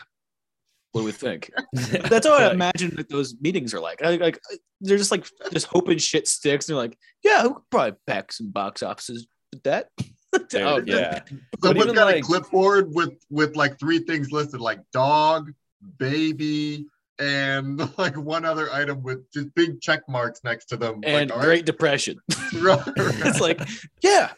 [0.91, 1.49] What do we think?
[1.73, 4.03] That's how I imagine that those meetings are like.
[4.03, 4.39] I, like
[4.81, 6.67] they're just like just hoping shit sticks.
[6.67, 9.87] And they're like, yeah, we could probably pack some box offices with that.
[10.49, 11.21] dude, Oh, yeah
[11.59, 15.51] But Someone's even got like- a clipboard with with like three things listed, like dog,
[15.97, 16.85] baby,
[17.19, 21.01] and like one other item with just big check marks next to them.
[21.03, 22.19] And like, all Great Depression.
[22.59, 22.95] right, right.
[22.97, 23.61] it's like,
[24.01, 24.31] yeah.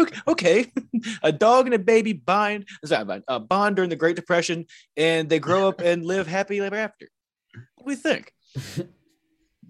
[0.00, 0.72] Okay, okay,
[1.24, 2.68] a dog and a baby bind.
[2.84, 3.24] Is that bind?
[3.26, 4.66] Uh, bond during the Great Depression,
[4.96, 7.08] and they grow up and live happy ever after.
[7.74, 8.32] What do we think?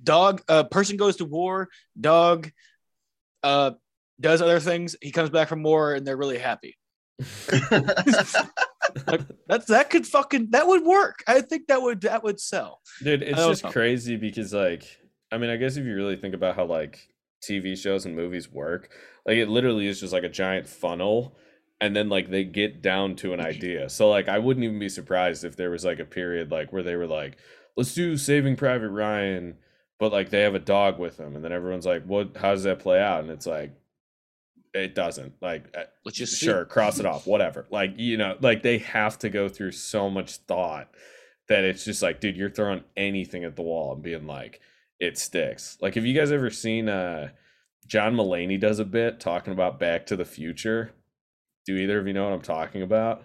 [0.03, 1.69] Dog, a person goes to war.
[1.99, 2.51] Dog,
[3.43, 3.73] uh,
[4.21, 4.97] does other things.
[5.01, 6.77] He comes back from war, and they're really happy.
[9.07, 11.23] Like, that's that could fucking that would work.
[11.27, 12.81] I think that would that would sell.
[13.03, 13.71] Dude, it's just know.
[13.71, 14.85] crazy because like
[15.31, 17.09] I mean, I guess if you really think about how like
[17.43, 18.91] TV shows and movies work,
[19.27, 21.37] like it literally is just like a giant funnel
[21.81, 23.89] and then like they get down to an idea.
[23.89, 26.83] So like I wouldn't even be surprised if there was like a period like where
[26.83, 27.37] they were like,
[27.77, 29.57] let's do Saving Private Ryan,
[29.99, 32.65] but like they have a dog with them and then everyone's like, "What how does
[32.65, 33.73] that play out?" And it's like
[34.79, 35.35] it doesn't.
[35.41, 36.47] Like uh, Let's just see.
[36.47, 40.09] sure cross it off whatever like you know like they have to go through so
[40.09, 40.89] much thought
[41.49, 44.61] that it's just like dude you're throwing anything at the wall and being like
[45.01, 47.29] it sticks like have you guys ever seen uh
[47.87, 50.91] john mulaney does a bit talking about back to the future
[51.65, 53.25] do either of you know what i'm talking about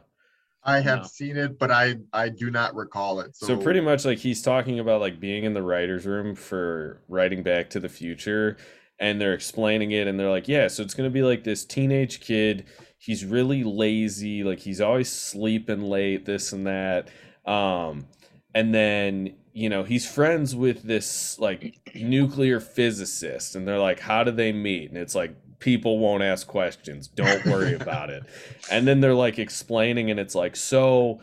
[0.65, 1.07] I have No.
[1.07, 3.35] seen it, but I I do not recall it.
[3.35, 7.01] So, so pretty much like he's talking about like being in the writers room for
[7.09, 8.55] writing back to the future
[8.99, 11.65] and they're explaining it and they're like yeah so it's going to be like this
[11.65, 12.65] teenage kid.
[12.97, 17.09] He's really lazy like he's always sleeping late this and that.
[17.45, 18.07] Um
[18.55, 24.23] and then you know he's friends with this like nuclear physicist and they're like how
[24.23, 24.89] do they meet?
[24.89, 27.07] And it's like people won't ask questions.
[27.07, 28.23] Don't worry about it.
[28.71, 31.21] And then they're like explaining and it's like so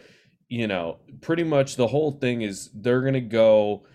[0.49, 3.87] you know pretty much the whole thing is they're gonna go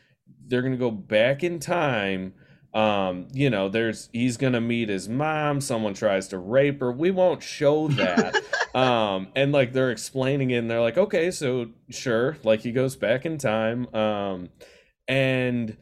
[0.47, 2.33] they're gonna go back in time
[2.75, 6.91] um you know there's he's gonna meet his mom someone tries to rape her.
[6.91, 8.35] We won't show that.
[8.75, 12.97] Um and like they're explaining it and they're like okay so sure like he goes
[12.97, 14.49] back in time um
[15.07, 15.77] and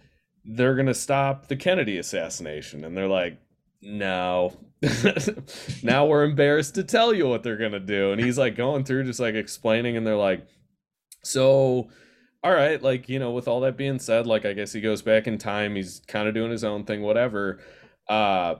[0.45, 2.83] they're gonna stop the kennedy assassination.
[2.83, 3.37] And they're like
[3.81, 4.55] no.
[5.83, 8.11] Now we're embarrassed to tell you what they're gonna do.
[8.11, 10.45] And he's like going through just like explaining and they're like
[11.23, 11.89] so
[12.43, 15.01] all right like you know with all that being said like i guess he goes
[15.01, 17.59] back in time he's kind of doing his own thing whatever.
[18.07, 18.55] Uh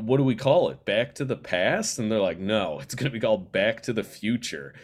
[0.00, 0.84] what do we call it?
[0.84, 1.98] Back to the past?
[1.98, 4.74] And they're like no it's going to be called back to the future.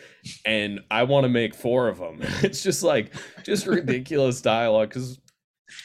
[0.46, 3.12] And i want to make four of them it's just like
[3.42, 5.20] just ridiculous dialogue because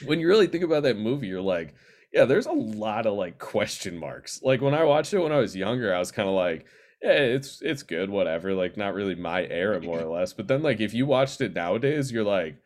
[0.05, 1.73] when you really think about that movie you're like
[2.13, 4.41] yeah there's a lot of like question marks.
[4.41, 6.65] Like when i watched it when i was younger i was kind of like
[7.01, 8.53] yeah, it's it's good, whatever.
[8.53, 10.33] Like not really my era, more or less.
[10.33, 12.57] But then like if you watched it nowadays, you're like,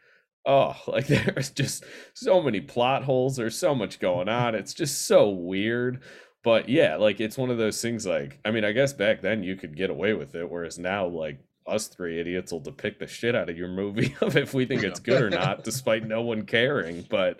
[0.45, 3.35] oh, like there's just so many plot holes.
[3.35, 4.55] There's so much going on.
[4.55, 6.01] It's just so weird.
[6.43, 8.05] But yeah, like it's one of those things.
[8.05, 11.07] Like I mean, I guess back then you could get away with it, whereas now
[11.07, 14.65] like us three idiots will depict the shit out of your movie of if we
[14.65, 17.05] think it's good or not, despite no one caring.
[17.09, 17.39] But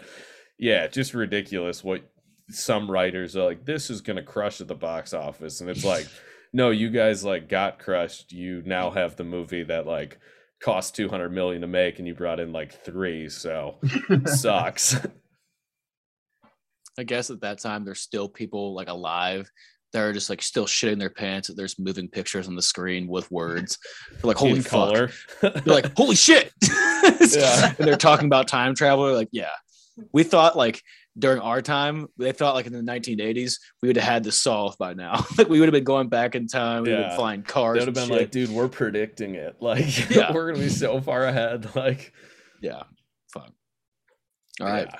[0.60, 2.04] yeah, just ridiculous what
[2.50, 3.66] some writers are like.
[3.66, 6.08] This is gonna crush at the box office, and it's like
[6.54, 8.32] no, you guys like got crushed.
[8.32, 10.20] You now have the movie that like
[10.62, 13.78] cost 200 million to make and you brought in like 3, so
[14.26, 14.96] sucks.
[16.98, 19.50] I guess at that time there's still people like alive
[19.94, 23.08] that are just like still shitting their pants that there's moving pictures on the screen
[23.08, 23.78] with words.
[24.12, 24.72] They're like, holy In fuck.
[24.72, 25.12] color.
[25.42, 26.52] They're like, holy shit.
[27.32, 27.74] Yeah.
[27.80, 29.06] And they're talking about time travel.
[29.06, 29.50] They're like, yeah.
[30.14, 30.84] We thought like
[31.18, 34.78] during our time, they thought like in the 1980s, we would have had this solved
[34.78, 35.26] by now.
[35.38, 36.84] like we would have been going back in time.
[36.84, 37.76] We would have been flying cars.
[37.80, 39.58] They would have and been like, dude, we're predicting it.
[39.62, 40.32] Like Yeah.
[40.32, 41.70] we're gonna be so far ahead.
[41.76, 42.14] Like
[42.62, 42.84] yeah,
[43.34, 43.52] fun.
[44.62, 44.88] All right.
[44.90, 45.00] yeah.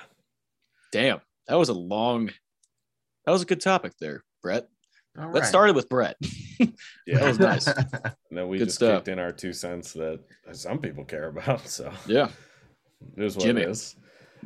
[0.92, 1.20] Damn.
[1.48, 2.26] That was a long,
[3.24, 4.68] that was a good topic there, Brett.
[5.18, 5.48] All Let's right.
[5.48, 6.16] start it with Brett.
[6.58, 6.66] Yeah.
[7.18, 7.66] That was nice.
[7.66, 8.98] And then we Good just stuff.
[9.00, 10.20] kicked in our two cents that
[10.52, 11.66] some people care about.
[11.68, 12.28] So Yeah.
[13.16, 13.62] it is what Jimmy.
[13.62, 13.96] it is.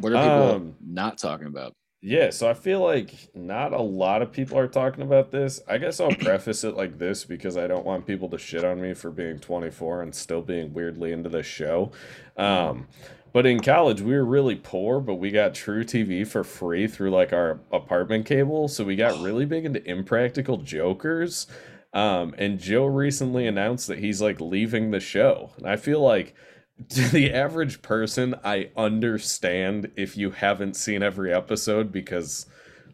[0.00, 1.72] What are people Um, not talking about?
[2.02, 5.60] Yeah, so I feel like not a lot of people are talking about this.
[5.66, 8.80] I guess I'll preface it like this because I don't want people to shit on
[8.80, 11.90] me for being 24 and still being weirdly into this show.
[12.36, 12.86] Um,
[13.32, 17.32] but in college, we were really poor, but we got truTV for free through like
[17.32, 18.68] our apartment cable.
[18.68, 21.46] So we got really big into Impractical Jokers.
[21.92, 25.50] Um, and Joe recently announced that he's like leaving the show.
[25.56, 26.34] And I feel like
[26.90, 32.46] to the average person, I understand if you haven't seen every episode because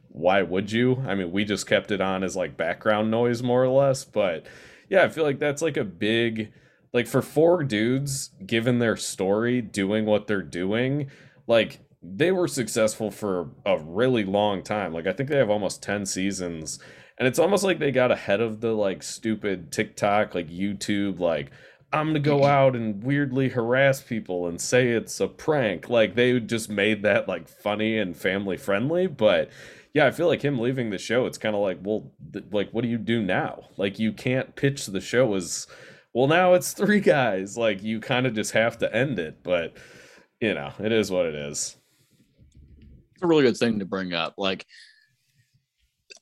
[0.09, 1.03] why would you?
[1.07, 4.47] I mean, we just kept it on as like background noise more or less, but
[4.89, 6.53] yeah, I feel like that's like a big
[6.93, 11.11] like for four dudes given their story doing what they're doing,
[11.47, 14.93] like they were successful for a really long time.
[14.93, 16.79] Like I think they have almost 10 seasons
[17.19, 21.51] and it's almost like they got ahead of the like stupid TikTok like YouTube like
[21.93, 22.47] I'm gonna go mm-hmm.
[22.47, 25.89] out and weirdly harass people and say it's a prank.
[25.89, 29.07] Like they just made that like funny and family friendly.
[29.07, 29.51] But
[29.93, 32.71] yeah, I feel like him leaving the show, it's kind of like, well, th- like
[32.71, 33.65] what do you do now?
[33.77, 35.67] Like you can't pitch the show as,
[36.15, 37.59] well, now it's three guys.
[37.59, 39.43] Like you kind of just have to end it.
[39.43, 39.77] But
[40.41, 41.77] you know, it is what it is.
[43.15, 44.35] It's a really good thing to bring up.
[44.37, 44.67] Like,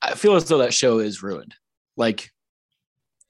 [0.01, 1.55] I feel as though that show is ruined.
[1.97, 2.29] Like,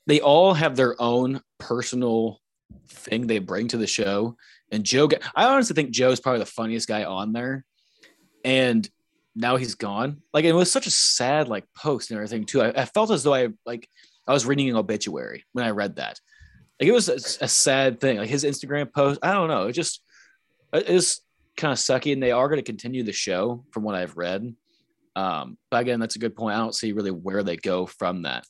[0.08, 2.42] they all have their own personal
[2.90, 4.36] thing they bring to the show.
[4.72, 7.64] And Joe, I honestly think Joe's probably the funniest guy on there.
[8.44, 8.90] And
[9.36, 10.22] now he's gone.
[10.34, 12.62] Like it was such a sad like post and everything too.
[12.62, 13.88] I, I felt as though I like
[14.28, 16.20] I was reading an obituary when I read that.
[16.80, 18.18] Like it was a, a sad thing.
[18.18, 19.68] Like his Instagram post, I don't know.
[19.68, 20.02] It just
[20.74, 21.22] it is
[21.58, 24.56] kind of sucky, and they are going to continue the show from what I've read.
[25.16, 26.56] Um, but again, that's a good point.
[26.56, 28.46] I don't see really where they go from that.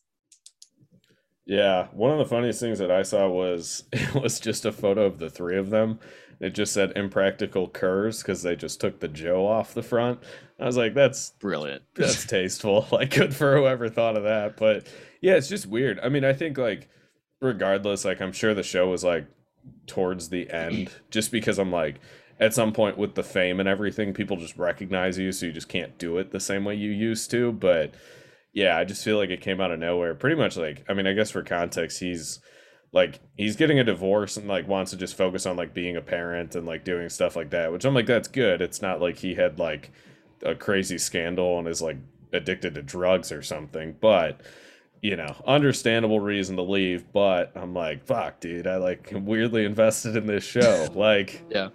[1.51, 5.05] Yeah, one of the funniest things that I saw was it was just a photo
[5.05, 5.99] of the three of them.
[6.39, 10.19] It just said "impractical curs" because they just took the Joe off the front.
[10.57, 11.83] I was like, "That's brilliant.
[11.95, 12.87] That's tasteful.
[12.91, 14.87] Like, good for whoever thought of that." But
[15.19, 15.99] yeah, it's just weird.
[15.99, 16.87] I mean, I think like,
[17.41, 19.27] regardless, like I'm sure the show was like
[19.87, 21.99] towards the end, just because I'm like,
[22.39, 25.67] at some point with the fame and everything, people just recognize you, so you just
[25.67, 27.51] can't do it the same way you used to.
[27.51, 27.93] But
[28.53, 30.13] yeah, I just feel like it came out of nowhere.
[30.15, 32.39] Pretty much like, I mean, I guess for context, he's
[32.93, 36.01] like he's getting a divorce and like wants to just focus on like being a
[36.01, 38.61] parent and like doing stuff like that, which I'm like that's good.
[38.61, 39.91] It's not like he had like
[40.43, 41.97] a crazy scandal and is like
[42.33, 44.41] addicted to drugs or something, but
[45.01, 50.15] you know, understandable reason to leave, but I'm like, fuck, dude, I like weirdly invested
[50.15, 50.87] in this show.
[50.95, 51.69] like, yeah.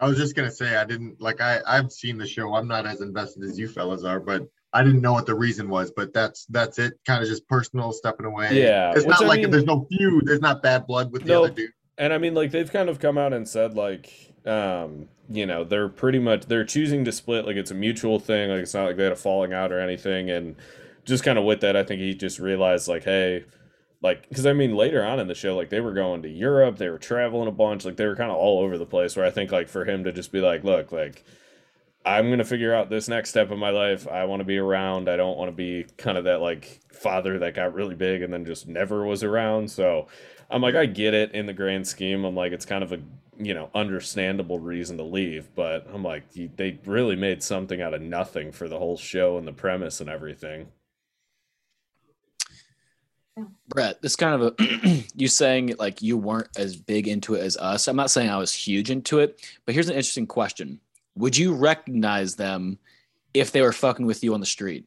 [0.00, 2.54] I was just gonna say I didn't like I I've seen the show.
[2.54, 5.68] I'm not as invested as you fellas are, but I didn't know what the reason
[5.68, 5.90] was.
[5.90, 6.94] But that's that's it.
[7.06, 8.60] Kind of just personal stepping away.
[8.60, 10.26] Yeah, it's not I like mean, there's no feud.
[10.26, 11.70] There's not bad blood with the no, other dude.
[11.96, 15.64] And I mean, like they've kind of come out and said like, um, you know,
[15.64, 17.46] they're pretty much they're choosing to split.
[17.46, 18.50] Like it's a mutual thing.
[18.50, 20.30] Like it's not like they had a falling out or anything.
[20.30, 20.56] And
[21.04, 23.44] just kind of with that, I think he just realized like, hey,
[24.00, 26.78] like because I mean later on in the show, like they were going to Europe,
[26.78, 29.16] they were traveling a bunch, like they were kind of all over the place.
[29.16, 31.24] Where I think like for him to just be like, look, like
[32.04, 34.08] I'm gonna figure out this next step of my life.
[34.08, 35.08] I want to be around.
[35.08, 38.32] I don't want to be kind of that like father that got really big and
[38.32, 39.70] then just never was around.
[39.70, 40.08] So
[40.50, 42.24] I'm like, I get it in the grand scheme.
[42.24, 43.00] I'm like, it's kind of a
[43.38, 46.24] you know understandable reason to leave, but I'm like,
[46.56, 50.08] they really made something out of nothing for the whole show and the premise and
[50.08, 50.68] everything.
[53.68, 57.56] Brett, this kind of a you saying like you weren't as big into it as
[57.56, 57.86] us.
[57.86, 60.80] I'm not saying I was huge into it, but here's an interesting question.
[61.18, 62.78] Would you recognize them
[63.34, 64.86] if they were fucking with you on the street?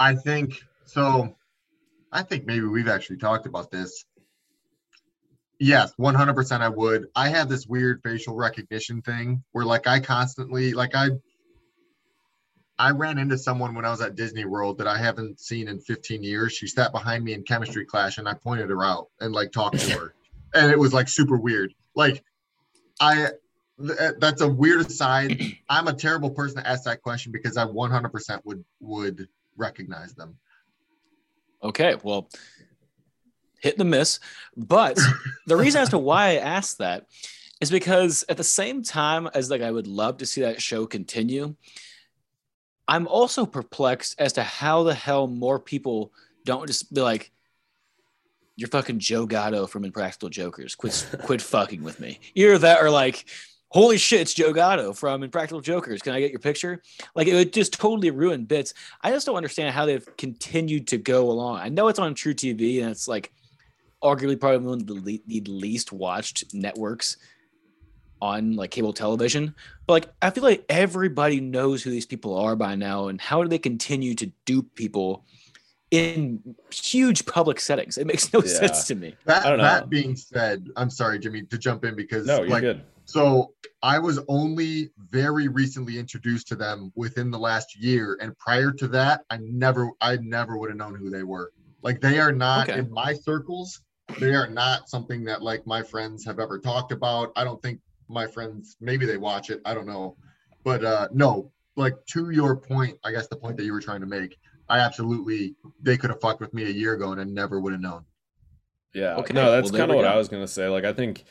[0.00, 0.54] I think
[0.86, 1.36] so.
[2.10, 4.06] I think maybe we've actually talked about this.
[5.60, 7.08] Yes, 100% I would.
[7.14, 11.08] I have this weird facial recognition thing where like I constantly like I
[12.78, 15.80] I ran into someone when I was at Disney World that I haven't seen in
[15.80, 16.52] 15 years.
[16.52, 19.80] She sat behind me in chemistry class and I pointed her out and like talked
[19.80, 20.14] to her.
[20.54, 21.74] and it was like super weird.
[21.94, 22.22] Like
[23.00, 23.30] I
[23.78, 25.40] that's a weird aside.
[25.68, 30.36] I'm a terrible person to ask that question because I 100% would would recognize them.
[31.62, 32.28] Okay, well,
[33.60, 34.20] hit the miss.
[34.56, 34.98] But
[35.46, 37.06] the reason as to why I asked that
[37.60, 40.86] is because at the same time as like I would love to see that show
[40.86, 41.54] continue,
[42.86, 46.12] I'm also perplexed as to how the hell more people
[46.44, 47.32] don't just be like,
[48.56, 50.74] "You're fucking Joe Gatto from Impractical Jokers.
[50.74, 53.24] Quit, quit fucking with me." Either that or like,
[53.70, 56.02] "Holy shit, it's Joe Gatto from Impractical Jokers.
[56.02, 56.82] Can I get your picture?"
[57.14, 58.74] Like it would just totally ruin bits.
[59.02, 61.60] I just don't understand how they've continued to go along.
[61.60, 63.32] I know it's on truTV and it's like
[64.02, 67.16] arguably probably one of the least watched networks
[68.20, 69.54] on like cable television.
[69.86, 73.42] But like I feel like everybody knows who these people are by now and how
[73.42, 75.24] do they continue to dupe people
[75.90, 77.98] in huge public settings?
[77.98, 78.52] It makes no yeah.
[78.52, 79.14] sense to me.
[79.24, 82.82] That, that being said, I'm sorry, Jimmy, to jump in because no, you're like, good.
[83.08, 88.18] So I was only very recently introduced to them within the last year.
[88.20, 91.52] And prior to that, I never I never would have known who they were.
[91.82, 92.78] Like they are not okay.
[92.78, 93.80] in my circles.
[94.18, 97.32] They are not something that like my friends have ever talked about.
[97.36, 100.16] I don't think my friends maybe they watch it i don't know
[100.64, 104.00] but uh no like to your point i guess the point that you were trying
[104.00, 104.38] to make
[104.68, 107.72] i absolutely they could have fucked with me a year ago and i never would
[107.72, 108.04] have known
[108.94, 110.08] yeah okay no that's well, kind of what go.
[110.08, 111.24] i was gonna say like i think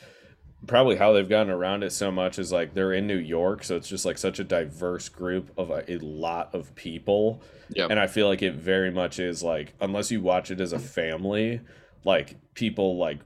[0.66, 3.76] probably how they've gotten around it so much is like they're in new york so
[3.76, 7.40] it's just like such a diverse group of a, a lot of people.
[7.70, 7.86] Yeah.
[7.88, 10.78] And i feel like it very much is like unless you watch it as a
[10.78, 11.60] family
[12.04, 13.20] like people like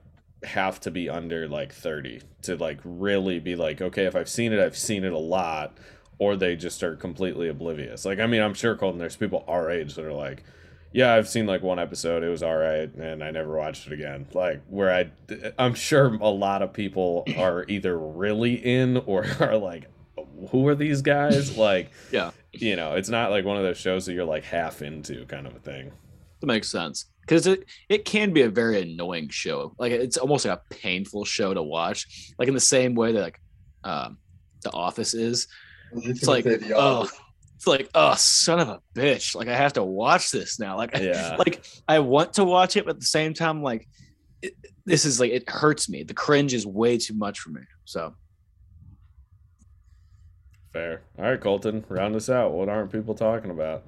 [0.45, 4.53] have to be under like 30 to like really be like okay if i've seen
[4.53, 5.79] it i've seen it a lot
[6.19, 8.05] or they just are completely oblivious.
[8.05, 10.45] Like i mean i'm sure colton there's people our age that are like
[10.93, 13.93] yeah i've seen like one episode it was all right and i never watched it
[13.93, 15.11] again like where i
[15.59, 19.87] i'm sure a lot of people are either really in or are like
[20.51, 24.07] who are these guys like yeah you know it's not like one of those shows
[24.07, 25.91] that you're like half into kind of a thing
[26.41, 29.75] that makes sense because it, it can be a very annoying show.
[29.79, 32.35] Like it's almost like a painful show to watch.
[32.39, 33.41] Like in the same way that like
[33.85, 34.19] um,
[34.63, 35.49] The Office is.
[35.93, 37.09] It's like oh,
[37.63, 39.37] it's like oh son of a bitch.
[39.37, 40.77] Like I have to watch this now.
[40.77, 41.37] Like Yeah.
[41.39, 43.87] like I want to watch it, but at the same time, like
[44.43, 44.55] it,
[44.85, 46.03] this is like it hurts me.
[46.03, 47.61] The cringe is way too much for me.
[47.85, 48.15] So
[50.73, 51.03] Fair.
[51.19, 52.51] All right, Colton, round us out.
[52.53, 53.85] What aren't people talking about?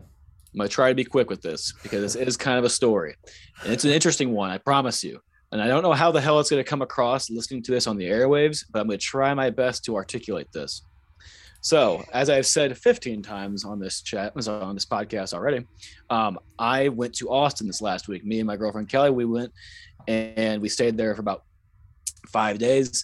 [0.52, 3.16] I'm gonna try to be quick with this because this is kind of a story,
[3.64, 4.50] and it's an interesting one.
[4.50, 5.18] I promise you.
[5.50, 7.96] And I don't know how the hell it's gonna come across listening to this on
[7.96, 10.82] the airwaves, but I'm gonna try my best to articulate this.
[11.64, 15.66] So, as I've said 15 times on this chat, on this podcast already,
[16.10, 18.22] um, I went to Austin this last week.
[18.22, 19.50] Me and my girlfriend Kelly, we went
[20.06, 21.44] and we stayed there for about
[22.28, 23.02] five days.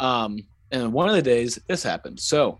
[0.00, 0.40] Um,
[0.72, 2.18] and one of the days, this happened.
[2.18, 2.58] So,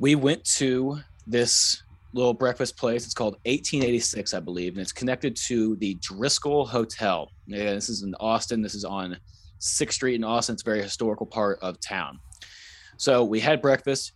[0.00, 3.04] we went to this little breakfast place.
[3.04, 7.30] It's called 1886, I believe, and it's connected to the Driskill Hotel.
[7.46, 8.62] Yeah, this is in Austin.
[8.62, 9.18] This is on
[9.60, 10.54] Sixth Street in Austin.
[10.54, 12.18] It's a very historical part of town.
[12.96, 14.14] So we had breakfast.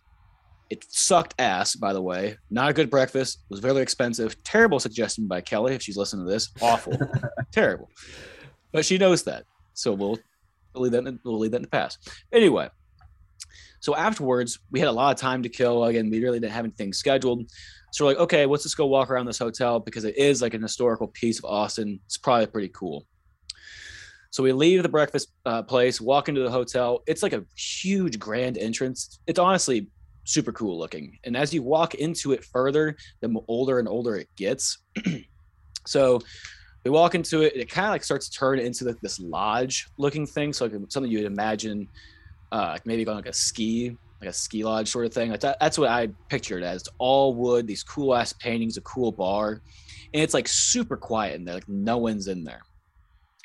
[0.69, 2.37] It sucked ass, by the way.
[2.49, 3.39] Not a good breakfast.
[3.49, 4.41] It was very expensive.
[4.43, 6.49] Terrible suggestion by Kelly if she's listening to this.
[6.61, 6.97] Awful,
[7.51, 7.89] terrible.
[8.71, 10.17] But she knows that, so we'll,
[10.73, 12.09] we'll leave that in, we'll leave that in the past.
[12.31, 12.69] Anyway,
[13.79, 15.83] so afterwards, we had a lot of time to kill.
[15.83, 17.51] Again, we really didn't have anything scheduled.
[17.91, 20.53] So we're like, okay, let's just go walk around this hotel because it is like
[20.53, 21.99] an historical piece of Austin.
[22.05, 23.05] It's probably pretty cool.
[24.31, 27.03] So we leave the breakfast uh, place, walk into the hotel.
[27.05, 29.19] It's like a huge grand entrance.
[29.27, 29.89] It's honestly
[30.23, 31.17] super cool looking.
[31.23, 34.79] And as you walk into it further, the older and older it gets.
[35.85, 36.19] so
[36.83, 40.25] we walk into it, it kind of like starts to turn into this lodge looking
[40.25, 40.53] thing.
[40.53, 41.87] So like something you would imagine
[42.51, 45.31] uh, maybe going like a ski, like a ski lodge sort of thing.
[45.31, 46.81] Like that, that's what I pictured as.
[46.81, 49.61] It's all wood, these cool ass paintings, a cool bar,
[50.13, 51.55] and it's like super quiet in there.
[51.55, 52.61] Like no one's in there.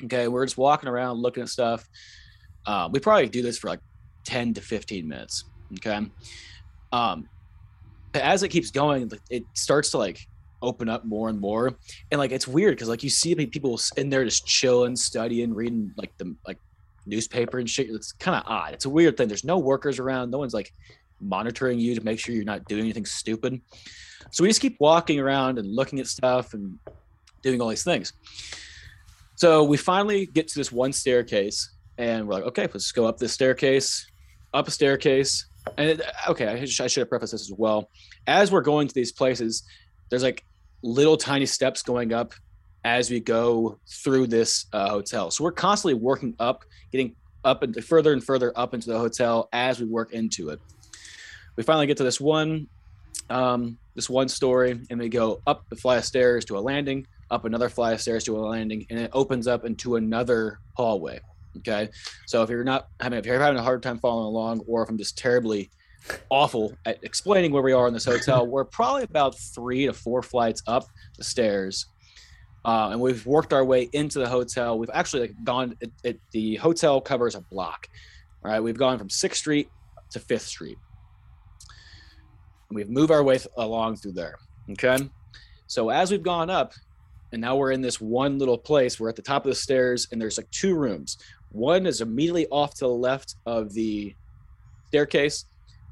[0.03, 1.87] Okay, we're just walking around looking at stuff.
[2.65, 3.79] Uh, we probably do this for like
[4.25, 5.45] ten to fifteen minutes.
[5.73, 6.05] Okay,
[6.91, 7.27] um,
[8.13, 10.27] as it keeps going, it starts to like
[10.61, 11.77] open up more and more,
[12.11, 15.93] and like it's weird because like you see people in there just chilling, studying, reading
[15.97, 16.57] like the like
[17.05, 17.89] newspaper and shit.
[17.89, 18.73] It's kind of odd.
[18.73, 19.27] It's a weird thing.
[19.27, 20.31] There's no workers around.
[20.31, 20.73] No one's like
[21.21, 23.61] monitoring you to make sure you're not doing anything stupid.
[24.31, 26.77] So we just keep walking around and looking at stuff and
[27.41, 28.13] doing all these things.
[29.35, 33.17] So we finally get to this one staircase and we're like, okay, let's go up
[33.17, 34.09] this staircase,
[34.53, 35.45] up a staircase.
[35.77, 37.89] And it, okay, I should, I should have prefaced this as well.
[38.27, 39.63] As we're going to these places,
[40.09, 40.43] there's like
[40.81, 42.33] little tiny steps going up
[42.83, 45.31] as we go through this uh, hotel.
[45.31, 49.49] So we're constantly working up, getting up and further and further up into the hotel
[49.53, 50.59] as we work into it.
[51.55, 52.67] We finally get to this one,
[53.29, 57.05] um, this one story, and we go up the flight of stairs to a landing,
[57.31, 61.19] up another flight of stairs to a landing, and it opens up into another hallway.
[61.57, 61.89] Okay,
[62.27, 64.89] so if you're not having if you're having a hard time following along, or if
[64.89, 65.69] I'm just terribly
[66.29, 70.21] awful at explaining where we are in this hotel, we're probably about three to four
[70.21, 70.85] flights up
[71.17, 71.87] the stairs
[72.65, 74.77] uh, and we've worked our way into the hotel.
[74.77, 75.75] We've actually like gone.
[75.79, 77.87] It, it, the hotel covers a block,
[78.43, 78.59] right?
[78.59, 79.69] We've gone from Sixth Street
[80.11, 80.77] to Fifth Street.
[82.69, 84.35] And we've moved our way th- along through there.
[84.71, 84.97] Okay,
[85.67, 86.73] so as we've gone up,
[87.31, 88.99] and now we're in this one little place.
[88.99, 91.17] We're at the top of the stairs, and there's like two rooms.
[91.51, 94.13] One is immediately off to the left of the
[94.87, 95.45] staircase,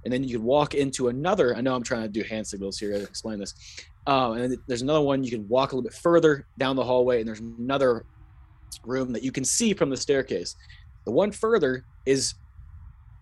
[0.03, 1.55] and then you can walk into another.
[1.55, 3.53] I know I'm trying to do hand signals here to explain this.
[4.05, 7.20] Um, and there's another one you can walk a little bit further down the hallway,
[7.20, 8.05] and there's another
[8.86, 10.55] room that you can see from the staircase.
[11.05, 12.36] The one further is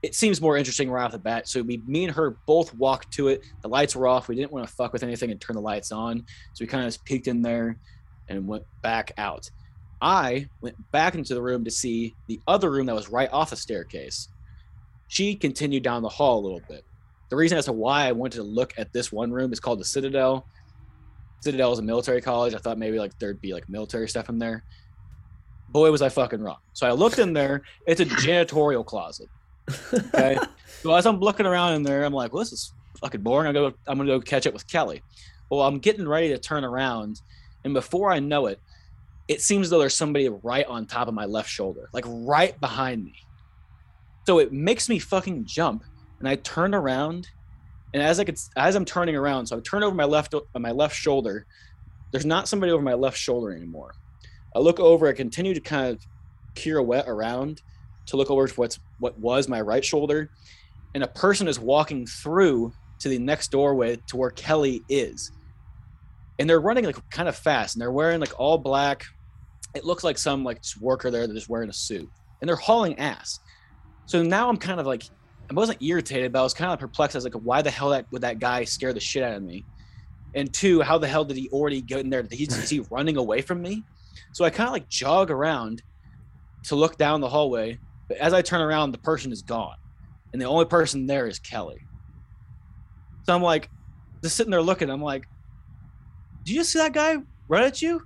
[0.06, 1.48] it seems more interesting right off the bat.
[1.48, 3.42] So we, me and her both walked to it.
[3.64, 4.28] The lights were off.
[4.28, 6.20] We didn't want to fuck with anything and turn the lights on.
[6.54, 7.80] So we kind of just peeked in there
[8.30, 9.50] and went back out.
[10.02, 13.50] I went back into the room to see the other room that was right off
[13.50, 14.30] the staircase.
[15.08, 16.84] She continued down the hall a little bit.
[17.30, 19.80] The reason as to why I wanted to look at this one room is called
[19.80, 20.46] the Citadel.
[21.42, 22.54] Citadel is a military college.
[22.54, 24.64] I thought maybe like there'd be like military stuff in there.
[25.70, 26.58] Boy, was I fucking wrong.
[26.74, 27.64] So I looked in there.
[27.88, 29.28] It's a janitorial closet.
[29.94, 30.38] Okay.
[30.82, 33.50] so as I'm looking around in there, I'm like, well, this is fucking boring.
[33.50, 35.02] I go, I'm gonna go catch up with Kelly.
[35.50, 37.22] Well, I'm getting ready to turn around,
[37.64, 38.60] and before I know it,
[39.28, 43.04] it seems though there's somebody right on top of my left shoulder, like right behind
[43.04, 43.16] me.
[44.26, 45.84] So it makes me fucking jump,
[46.20, 47.28] and I turn around,
[47.94, 50.42] and as I could, as I'm turning around, so I turn over my left uh,
[50.58, 51.46] my left shoulder.
[52.12, 53.94] There's not somebody over my left shoulder anymore.
[54.56, 55.08] I look over.
[55.08, 56.06] I continue to kind of
[56.56, 57.62] pirouette around
[58.08, 60.30] to look over to what's what was my right shoulder,
[60.94, 65.32] and a person is walking through to the next doorway to where Kelly is,
[66.40, 69.06] and they're running like kind of fast, and they're wearing like all black,
[69.76, 72.10] it looks like some like worker there that's wearing a suit,
[72.42, 73.40] and they're hauling ass.
[74.06, 75.04] So now I'm kind of like,
[75.50, 77.16] I wasn't irritated, but I was kind of perplexed.
[77.16, 79.44] I was like, why the hell that would that guy scare the shit out of
[79.44, 79.66] me?
[80.34, 82.26] And two, how the hell did he already get in there?
[82.32, 83.84] He's, is he running away from me?
[84.32, 85.82] So I kind of like jog around
[86.64, 89.78] to look down the hallway, but as I turn around, the person is gone,
[90.34, 91.82] and the only person there is Kelly.
[93.24, 93.70] So I'm like,
[94.24, 94.90] just sitting there looking.
[94.90, 95.28] I'm like,
[96.44, 97.18] do you see that guy
[97.48, 98.02] run at you?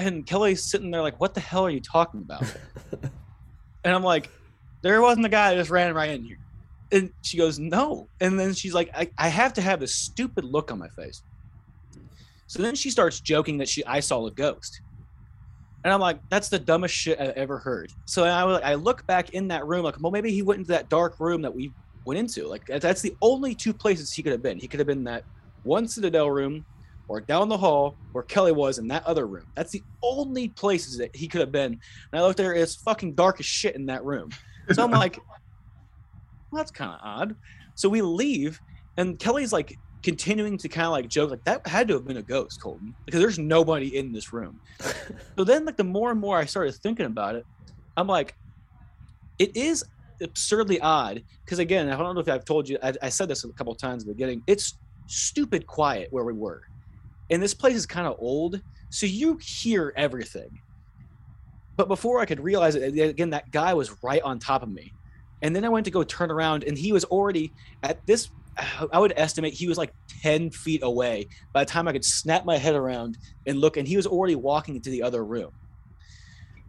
[0.00, 2.42] And Kelly's sitting there like, what the hell are you talking about?
[3.84, 4.30] and I'm like,
[4.82, 6.38] there wasn't a guy that just ran right in here.
[6.92, 8.08] And she goes, no.
[8.20, 11.22] And then she's like, I, I have to have this stupid look on my face.
[12.46, 14.80] So then she starts joking that she I saw a ghost.
[15.84, 17.92] And I'm like, that's the dumbest shit I've ever heard.
[18.06, 20.88] So I, I look back in that room, like, well, maybe he went into that
[20.88, 21.72] dark room that we
[22.04, 22.46] went into.
[22.48, 24.58] Like, that's the only two places he could have been.
[24.58, 25.24] He could have been that
[25.62, 26.64] one Citadel room
[27.10, 29.46] or down the hall where Kelly was in that other room.
[29.56, 31.72] That's the only places that he could have been.
[31.72, 34.30] And I looked there, it's fucking dark as shit in that room.
[34.70, 35.18] So I'm like,
[36.50, 37.34] well, that's kind of odd.
[37.74, 38.60] So we leave,
[38.96, 42.18] and Kelly's like continuing to kind of like joke, like that had to have been
[42.18, 44.60] a ghost, Colton, because there's nobody in this room.
[45.36, 47.44] so then, like the more and more I started thinking about it,
[47.96, 48.36] I'm like,
[49.40, 49.84] it is
[50.22, 53.42] absurdly odd because again, I don't know if I've told you, I, I said this
[53.42, 54.44] a couple times at the beginning.
[54.46, 56.62] It's stupid quiet where we were,
[57.30, 58.60] and this place is kind of old,
[58.90, 60.60] so you hear everything.
[61.76, 64.92] But before I could realize it, again, that guy was right on top of me.
[65.42, 67.52] And then I went to go turn around, and he was already
[67.82, 68.28] at this.
[68.92, 72.44] I would estimate he was like 10 feet away by the time I could snap
[72.44, 73.16] my head around
[73.46, 75.52] and look, and he was already walking into the other room.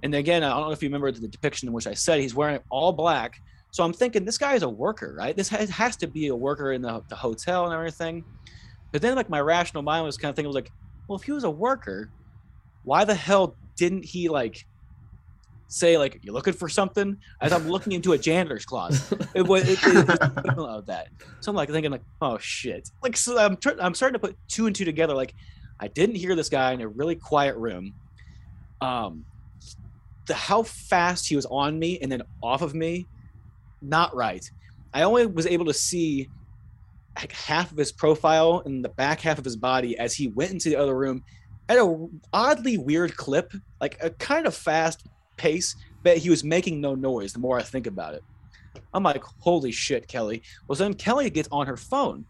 [0.03, 2.33] And again, I don't know if you remember the depiction in which I said he's
[2.33, 3.41] wearing all black.
[3.71, 5.35] So I'm thinking this guy is a worker, right?
[5.35, 8.23] This has, to be a worker in the, the hotel and everything.
[8.91, 10.71] But then, like, my rational mind was kind of thinking, was like,
[11.07, 12.09] well, if he was a worker,
[12.83, 14.65] why the hell didn't he like
[15.67, 17.17] say like you're looking for something?
[17.41, 19.27] As i'm looking into a janitor's closet.
[19.33, 21.07] It was it, it, it, of that.
[21.39, 22.89] So i'm like thinking like oh shit.
[23.01, 25.33] Like so i'm tr- i'm starting to put two and two together like
[25.79, 27.93] i didn't hear this guy in a really quiet room.
[28.81, 29.25] Um
[30.27, 33.07] the how fast he was on me and then off of me
[33.81, 34.49] not right.
[34.93, 36.29] I only was able to see
[37.15, 40.69] half of his profile and the back half of his body as he went into
[40.69, 41.23] the other room
[41.69, 45.07] at a oddly weird clip like a kind of fast
[45.37, 48.23] pace, but he was making no noise the more I think about it.
[48.93, 50.43] I'm like, holy shit, Kelly.
[50.67, 52.25] Well, then Kelly gets on her phone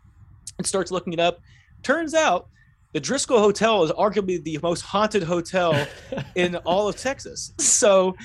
[0.58, 1.40] and starts looking it up.
[1.84, 2.48] Turns out
[2.94, 5.88] the Driskill Hotel is arguably the most haunted hotel
[6.36, 7.54] in all of Texas.
[7.58, 8.16] So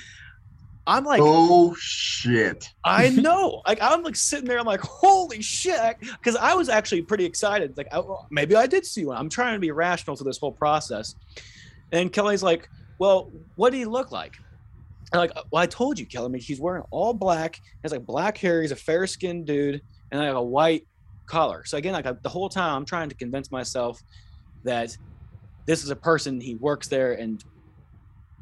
[0.87, 2.71] I'm like, oh shit.
[2.85, 3.63] I know.
[3.67, 4.59] Like I'm like sitting there.
[4.59, 7.77] I'm like, holy shit, because I was actually pretty excited.
[7.77, 9.17] Like I, maybe I did see one.
[9.17, 11.15] I'm trying to be rational to this whole process.
[11.93, 12.69] And Kelly's like,
[12.99, 14.37] well, what did he look like?
[15.13, 16.27] And like, well, I told you, Kelly.
[16.27, 17.57] I mean, he's wearing all black.
[17.57, 18.63] He has like black hair.
[18.63, 19.81] He's a fair skinned dude,
[20.11, 20.87] and like a white
[21.27, 21.65] collar.
[21.65, 24.03] So again, like I, the whole time, I'm trying to convince myself
[24.65, 24.97] that
[25.67, 26.41] this is a person.
[26.41, 27.43] He works there, and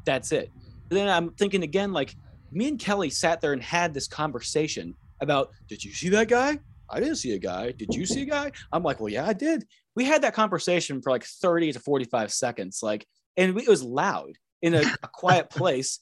[0.05, 0.51] that's it.
[0.89, 2.15] But then I'm thinking again, like
[2.51, 6.59] me and Kelly sat there and had this conversation about, did you see that guy?
[6.89, 7.71] I didn't see a guy.
[7.71, 8.51] Did you see a guy?
[8.71, 9.65] I'm like, well, yeah, I did.
[9.95, 13.05] We had that conversation for like 30 to 45 seconds, like,
[13.37, 15.99] and it was loud in a, a quiet place.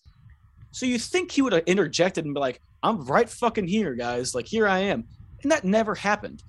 [0.71, 4.35] So you think he would have interjected and be like, I'm right fucking here, guys.
[4.35, 5.05] Like, here I am.
[5.43, 6.43] And that never happened.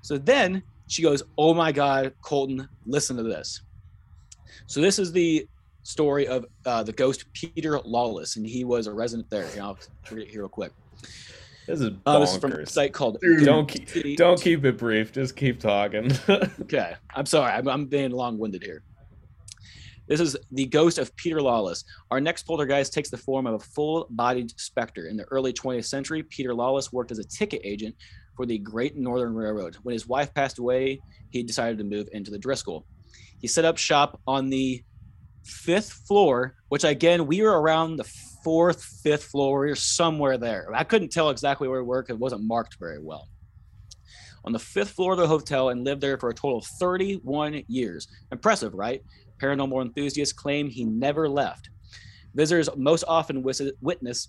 [0.00, 3.62] So then she goes, Oh my God, Colton, listen to this.
[4.66, 5.46] So this is the
[5.86, 9.48] story of uh, the ghost Peter Lawless, and he was a resident there.
[9.50, 9.78] You know, I'll
[10.10, 10.72] read it here real quick.
[11.66, 12.00] This is bonkers.
[12.06, 15.12] Uh, this is from a site called Dude, don't keep, don't keep it brief.
[15.12, 16.10] Just keep talking.
[16.28, 17.52] okay, I'm sorry.
[17.52, 18.82] I'm, I'm being long-winded here.
[20.08, 21.84] This is the ghost of Peter Lawless.
[22.12, 25.08] Our next poltergeist takes the form of a full bodied specter.
[25.08, 27.94] In the early 20th century, Peter Lawless worked as a ticket agent
[28.36, 29.76] for the Great Northern Railroad.
[29.82, 31.00] When his wife passed away,
[31.30, 32.84] he decided to move into the Driskill.
[33.40, 34.84] He set up shop on the
[35.46, 38.10] fifth floor, which again, we were around the
[38.44, 39.60] fourth, fifth floor.
[39.60, 40.68] We were somewhere there.
[40.74, 43.28] I couldn't tell exactly where we were because it wasn't marked very well.
[44.44, 47.64] On the fifth floor of the hotel and lived there for a total of 31
[47.66, 48.06] years.
[48.30, 49.02] Impressive, right?
[49.42, 51.68] Paranormal enthusiasts claim he never left.
[52.34, 54.28] Visitors most often witness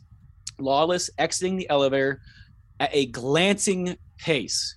[0.59, 2.21] Lawless exiting the elevator
[2.79, 4.75] at a glancing pace.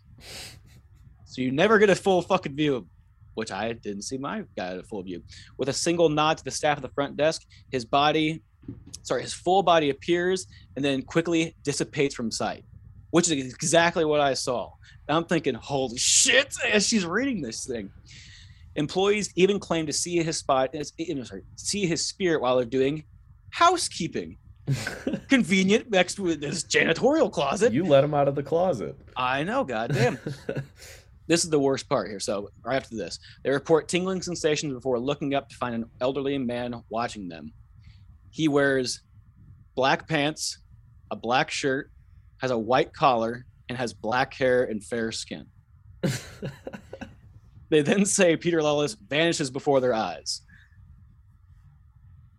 [1.25, 2.87] So you never get a full fucking view,
[3.35, 5.23] which I didn't see my guy at a full view.
[5.59, 8.43] With a single nod to the staff at the front desk, his body,
[9.03, 10.47] sorry, his full body appears
[10.77, 12.65] and then quickly dissipates from sight,
[13.11, 14.71] which is exactly what I saw.
[15.09, 17.91] And I'm thinking, holy shit, as she's reading this thing.
[18.77, 22.65] Employees even claim to see his spot, eh, eh, sorry, see his spirit while they're
[22.65, 23.05] doing
[23.51, 24.37] housekeeping.
[25.29, 27.73] Convenient next to this janitorial closet.
[27.73, 28.97] you let him out of the closet.
[29.17, 30.19] I know, goddamn.
[31.31, 32.21] this is the worst part here.
[32.21, 36.37] So right after this, they report tingling sensations before looking up to find an elderly
[36.37, 37.53] man watching them.
[38.31, 39.01] He wears
[39.75, 40.59] black pants,
[41.11, 41.91] a black shirt,
[42.43, 45.47] has a white collar, and has black hair and fair skin.
[47.71, 50.43] They then say Peter Lawless vanishes before their eyes.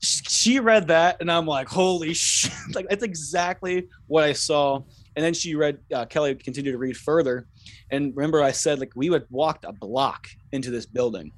[0.01, 2.51] She read that, and I'm like, holy shit.
[2.75, 4.83] Like, that's exactly what I saw.
[5.15, 7.47] And then she read, uh, Kelly continued to read further.
[7.91, 11.31] And remember, I said, like, we had walked a block into this building.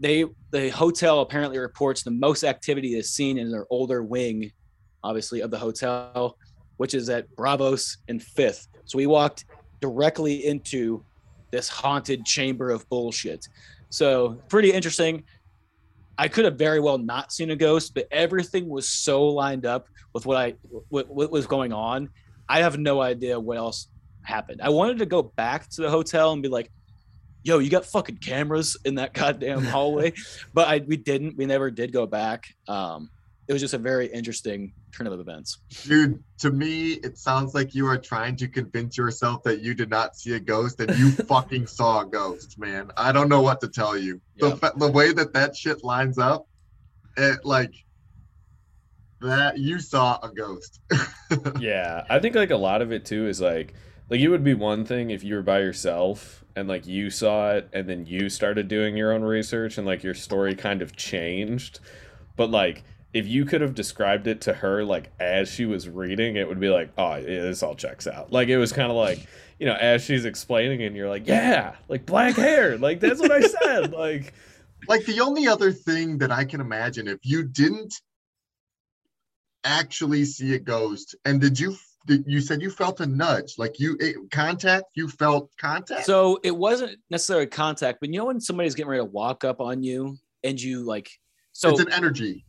[0.00, 4.50] They, the hotel apparently reports the most activity is seen in their older wing,
[5.02, 6.36] obviously, of the hotel,
[6.78, 8.68] which is at Brazos and Fifth.
[8.84, 9.44] So we walked
[9.80, 11.04] directly into
[11.50, 13.46] this haunted chamber of bullshit.
[13.90, 15.22] So pretty interesting.
[16.18, 19.88] I could have very well not seen a ghost, but everything was so lined up
[20.12, 20.54] with what I
[20.88, 22.08] what, what was going on.
[22.48, 23.88] I have no idea what else
[24.24, 24.60] happened.
[24.62, 26.70] I wanted to go back to the hotel and be like,
[27.42, 30.12] "Yo, you got fucking cameras in that goddamn hallway,"
[30.52, 31.36] but I we didn't.
[31.36, 32.46] We never did go back.
[32.68, 33.10] Um,
[33.46, 35.58] it was just a very interesting turn of events.
[35.82, 39.90] Dude, to me, it sounds like you are trying to convince yourself that you did
[39.90, 42.90] not see a ghost and you fucking saw a ghost, man.
[42.96, 44.20] I don't know what to tell you.
[44.36, 44.50] Yeah.
[44.50, 46.46] The, the way that that shit lines up,
[47.16, 47.74] it like
[49.20, 50.80] that you saw a ghost.
[51.60, 53.74] yeah, I think like a lot of it too is like
[54.10, 57.52] like it would be one thing if you were by yourself and like you saw
[57.52, 60.94] it and then you started doing your own research and like your story kind of
[60.96, 61.80] changed.
[62.36, 66.36] But like if you could have described it to her like as she was reading,
[66.36, 68.32] it would be like, oh, yeah, this all checks out.
[68.32, 69.26] Like it was kind of like,
[69.58, 73.20] you know, as she's explaining it, and you're like, yeah, like black hair, like that's
[73.20, 73.92] what I said.
[74.04, 74.34] Like,
[74.88, 77.94] like the only other thing that I can imagine if you didn't
[79.62, 81.76] actually see a ghost, and did you?
[82.06, 84.84] You said you felt a nudge, like you it, contact.
[84.94, 86.04] You felt contact.
[86.04, 89.60] So it wasn't necessarily contact, but you know when somebody's getting ready to walk up
[89.60, 91.10] on you and you like
[91.52, 92.44] so it's an energy.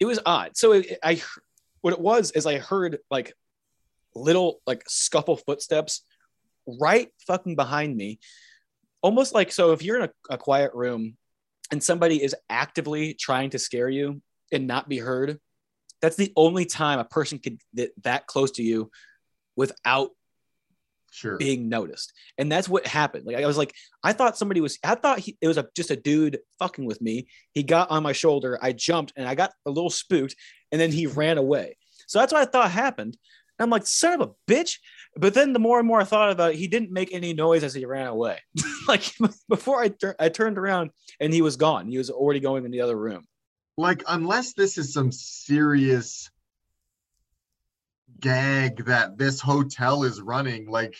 [0.00, 0.56] it was odd.
[0.56, 1.22] So it, I,
[1.82, 3.34] what it was is I heard like
[4.14, 6.02] little like scuffle footsteps
[6.80, 8.18] right fucking behind me,
[9.02, 9.72] almost like so.
[9.72, 11.16] If you're in a, a quiet room
[11.70, 15.38] and somebody is actively trying to scare you and not be heard,
[16.00, 18.90] that's the only time a person could get that close to you
[19.56, 20.10] without
[21.12, 21.36] Sure.
[21.38, 22.12] being noticed.
[22.38, 23.26] And that's what happened.
[23.26, 23.74] Like I was like,
[24.04, 27.02] I thought somebody was, I thought he, it was a, just a dude fucking with
[27.02, 27.26] me.
[27.52, 28.58] He got on my shoulder.
[28.62, 30.36] I jumped and I got a little spooked
[30.70, 31.76] and then he ran away.
[32.06, 33.16] So that's what I thought happened.
[33.58, 34.78] And I'm like, son of a bitch.
[35.16, 37.64] But then the more and more I thought about it, he didn't make any noise
[37.64, 38.38] as he ran away.
[38.88, 39.12] like
[39.48, 41.88] before I, tur- I turned around and he was gone.
[41.88, 43.26] He was already going in the other room.
[43.80, 46.30] Like unless this is some serious
[48.20, 50.94] gag that this hotel is running like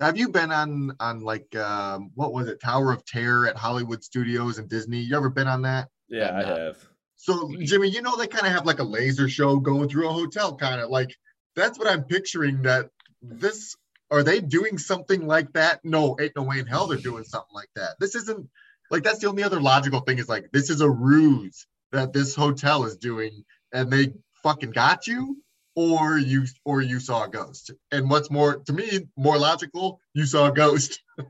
[0.00, 4.04] have you been on on like um what was it tower of terror at hollywood
[4.04, 4.98] studios and disney?
[4.98, 5.88] You ever been on that?
[6.08, 6.76] Yeah, I have.
[7.16, 10.12] so jimmy you know they kind of have like a laser show going through a
[10.12, 11.16] hotel kind of like
[11.54, 12.90] that's what i'm picturing that
[13.22, 13.74] this
[14.10, 15.84] are they doing something like that?
[15.84, 17.96] No ain't no way in hell they're doing something like that.
[17.98, 18.48] This isn't
[18.90, 22.34] like that's the only other logical thing is like this is a ruse that this
[22.34, 25.36] hotel is doing and they fucking got you
[25.74, 30.24] or you or you saw a ghost and what's more to me more logical you
[30.24, 31.02] saw a ghost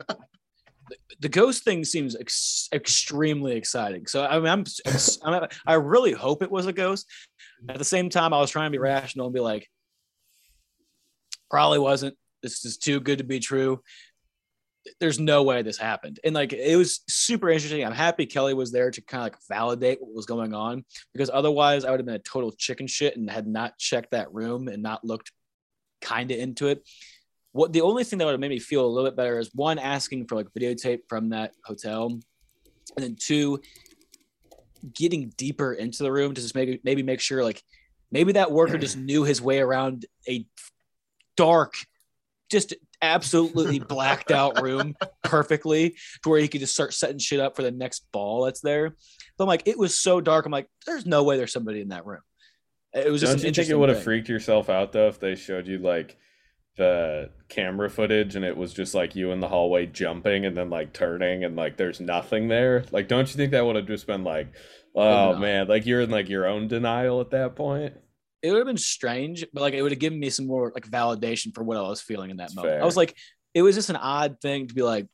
[1.20, 4.06] the ghost thing seems ex- extremely exciting.
[4.06, 4.64] So I mean, I'm,
[5.24, 7.06] I'm, I really hope it was a ghost.
[7.68, 9.68] At the same time, I was trying to be rational and be like,
[11.50, 12.16] probably wasn't.
[12.42, 13.82] This is too good to be true.
[15.00, 16.20] There's no way this happened.
[16.24, 17.84] And like, it was super interesting.
[17.84, 21.30] I'm happy Kelly was there to kind of like validate what was going on because
[21.32, 24.68] otherwise I would have been a total chicken shit and had not checked that room
[24.68, 25.32] and not looked
[26.00, 26.82] kind of into it
[27.56, 29.50] what the only thing that would have made me feel a little bit better is
[29.54, 32.22] one asking for like videotape from that hotel and
[32.98, 33.58] then two
[34.92, 37.62] getting deeper into the room to just maybe maybe make sure like
[38.12, 40.46] maybe that worker just knew his way around a
[41.34, 41.74] dark
[42.50, 47.56] just absolutely blacked out room perfectly to where he could just start setting shit up
[47.56, 48.96] for the next ball that's there
[49.36, 51.88] but i'm like it was so dark i'm like there's no way there's somebody in
[51.88, 52.22] that room
[52.92, 55.34] it was just Don't you think it would have freaked yourself out though if they
[55.34, 56.16] showed you like
[56.76, 60.70] the camera footage and it was just like you in the hallway jumping and then
[60.70, 62.84] like turning and like there's nothing there?
[62.90, 64.48] Like, don't you think that would have just been like,
[64.94, 65.38] oh no.
[65.38, 67.94] man, like you're in like your own denial at that point?
[68.46, 70.88] It would have been strange, but like it would have given me some more like
[70.88, 72.74] validation for what I was feeling in that moment.
[72.74, 72.82] fair.
[72.82, 73.16] I was like,
[73.54, 75.06] it was just an odd thing to be like,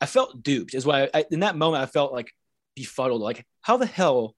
[0.00, 0.74] I felt duped.
[0.74, 2.32] Is why I, in that moment I felt like
[2.76, 3.22] befuddled.
[3.22, 4.36] Like, how the hell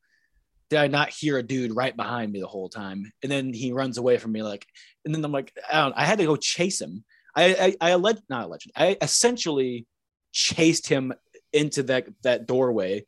[0.70, 3.12] did I not hear a dude right behind me the whole time?
[3.23, 4.66] And then he runs away from me, like,
[5.05, 7.05] and then I'm like, I, don't, I had to go chase him.
[7.36, 9.86] I, I, I alleged, not alleged, I essentially
[10.32, 11.12] chased him
[11.53, 13.05] into that that doorway.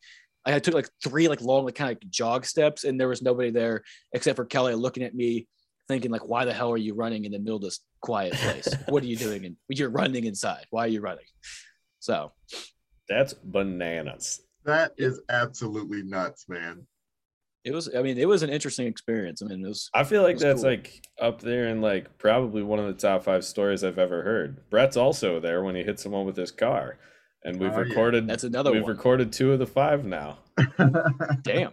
[0.46, 3.50] I took like three like long like kind of jog steps, and there was nobody
[3.50, 5.46] there except for Kelly looking at me,
[5.88, 8.68] thinking like, "Why the hell are you running in the middle of this quiet place?
[8.88, 9.44] what are you doing?
[9.44, 10.64] And you're running inside.
[10.70, 11.26] Why are you running?"
[11.98, 12.32] So
[13.08, 14.40] That's bananas.
[14.64, 16.86] That is absolutely nuts, man.
[17.64, 17.94] it was.
[17.94, 19.42] I mean, it was an interesting experience.
[19.42, 19.90] I mean, it was.
[19.92, 20.70] I feel like That's that's cool.
[20.70, 24.68] like up there in like probably one of the top five stories I've ever heard.
[24.70, 26.98] Brett's also there when he hit someone with his car,
[27.44, 27.80] and we've Oh, yeah.
[27.80, 28.26] recorded.
[28.28, 28.90] That's another We've one.
[28.92, 30.38] recorded two of the five now.
[31.42, 31.72] Damn.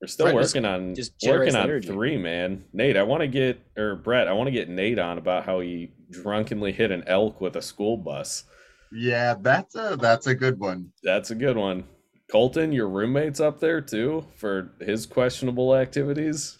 [0.00, 1.88] We're still Brett just- working on just working on energy.
[1.88, 2.64] three, man.
[2.72, 5.60] Nate, I want to get or Brett, I want to get Nate on about how
[5.60, 8.44] he drunkenly hit an elk with a school bus.
[8.92, 10.92] yeah, that's a that's a good one.
[11.02, 11.84] That's a good one.
[12.30, 16.58] Colton, your roommate's up there too for his questionable activities.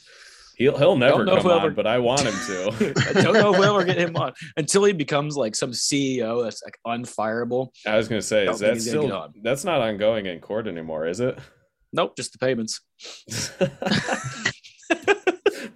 [0.58, 2.92] He'll he'll never come we'll on, ever- but I want him to.
[3.16, 6.42] I don't know if we'll ever get him on until he becomes like some CEO
[6.42, 7.68] that's like unfireable.
[7.86, 10.66] I was gonna say, is that he's gonna get still that's not ongoing in court
[10.66, 11.38] anymore, is it?
[11.92, 12.80] Nope, just the payments.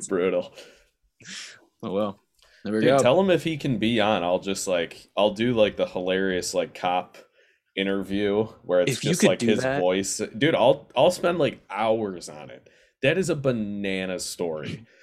[0.09, 0.53] Brutal.
[1.83, 2.21] Oh well.
[2.65, 2.99] There we Dude, go.
[2.99, 4.23] tell him if he can be on.
[4.23, 7.17] I'll just like I'll do like the hilarious like cop
[7.77, 10.21] interview where it's If just like his that- voice.
[10.37, 12.69] Dude, I'll I'll spend like hours on it.
[13.03, 14.87] That is a banana story.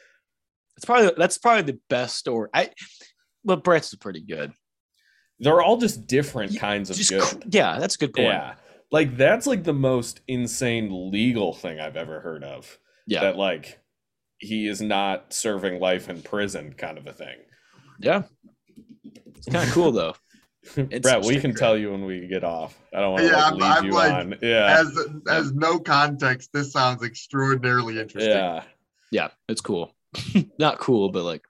[0.78, 2.48] It's probably that's probably the best story.
[2.54, 2.70] I
[3.44, 4.54] but Brett's is pretty good.
[5.40, 7.54] They're all just different Yeah, kinds of Just good.
[7.54, 8.28] yeah, that's a good point.
[8.30, 8.56] Yeah.
[8.90, 12.80] Like that's like the most insane legal thing I've ever heard of.
[13.08, 13.24] Yeah.
[13.24, 13.78] That like
[14.38, 17.36] he is not serving life in prison kind of a thing.
[18.00, 18.24] Yeah.
[19.36, 20.16] It's kind of cool though.
[20.76, 22.78] It's Brett, we can tell you when we get off.
[22.94, 24.36] I don't want to Yeah, like, I'm- lead I'm you like, on.
[24.42, 24.78] Yeah.
[24.80, 28.32] As as no context, this sounds extraordinarily interesting.
[28.34, 28.64] Yeah.
[29.12, 29.96] Yeah, it's cool.
[30.60, 31.44] Not cool, but like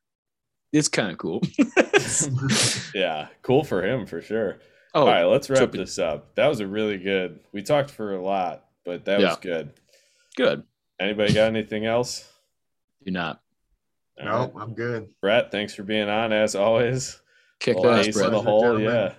[0.71, 1.41] it's kind of cool.
[2.93, 3.27] Yeah.
[3.41, 4.59] Cool for him for sure.
[4.93, 5.73] oh, All right, let's wrap trippy.
[5.77, 6.35] this up.
[6.35, 7.39] That was a really good.
[7.51, 9.71] We talked for a lot, but that was good.
[10.35, 10.63] good.
[10.99, 12.29] Anybody got anything else?
[13.05, 13.41] Do not
[14.19, 14.51] All No, right.
[14.61, 15.09] I'm good.
[15.21, 17.19] Brett, thanks for being on as always.
[17.59, 18.79] Kick Little ass, ace in the hole.
[18.79, 19.13] Yeah.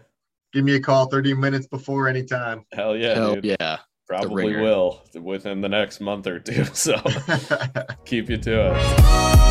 [0.53, 2.65] Give me a call 30 minutes before any time.
[2.73, 3.57] Hell yeah, Hell dude.
[3.61, 3.79] yeah.
[4.07, 6.65] Probably will within the next month or two.
[6.75, 6.97] So
[8.05, 9.50] keep you to it.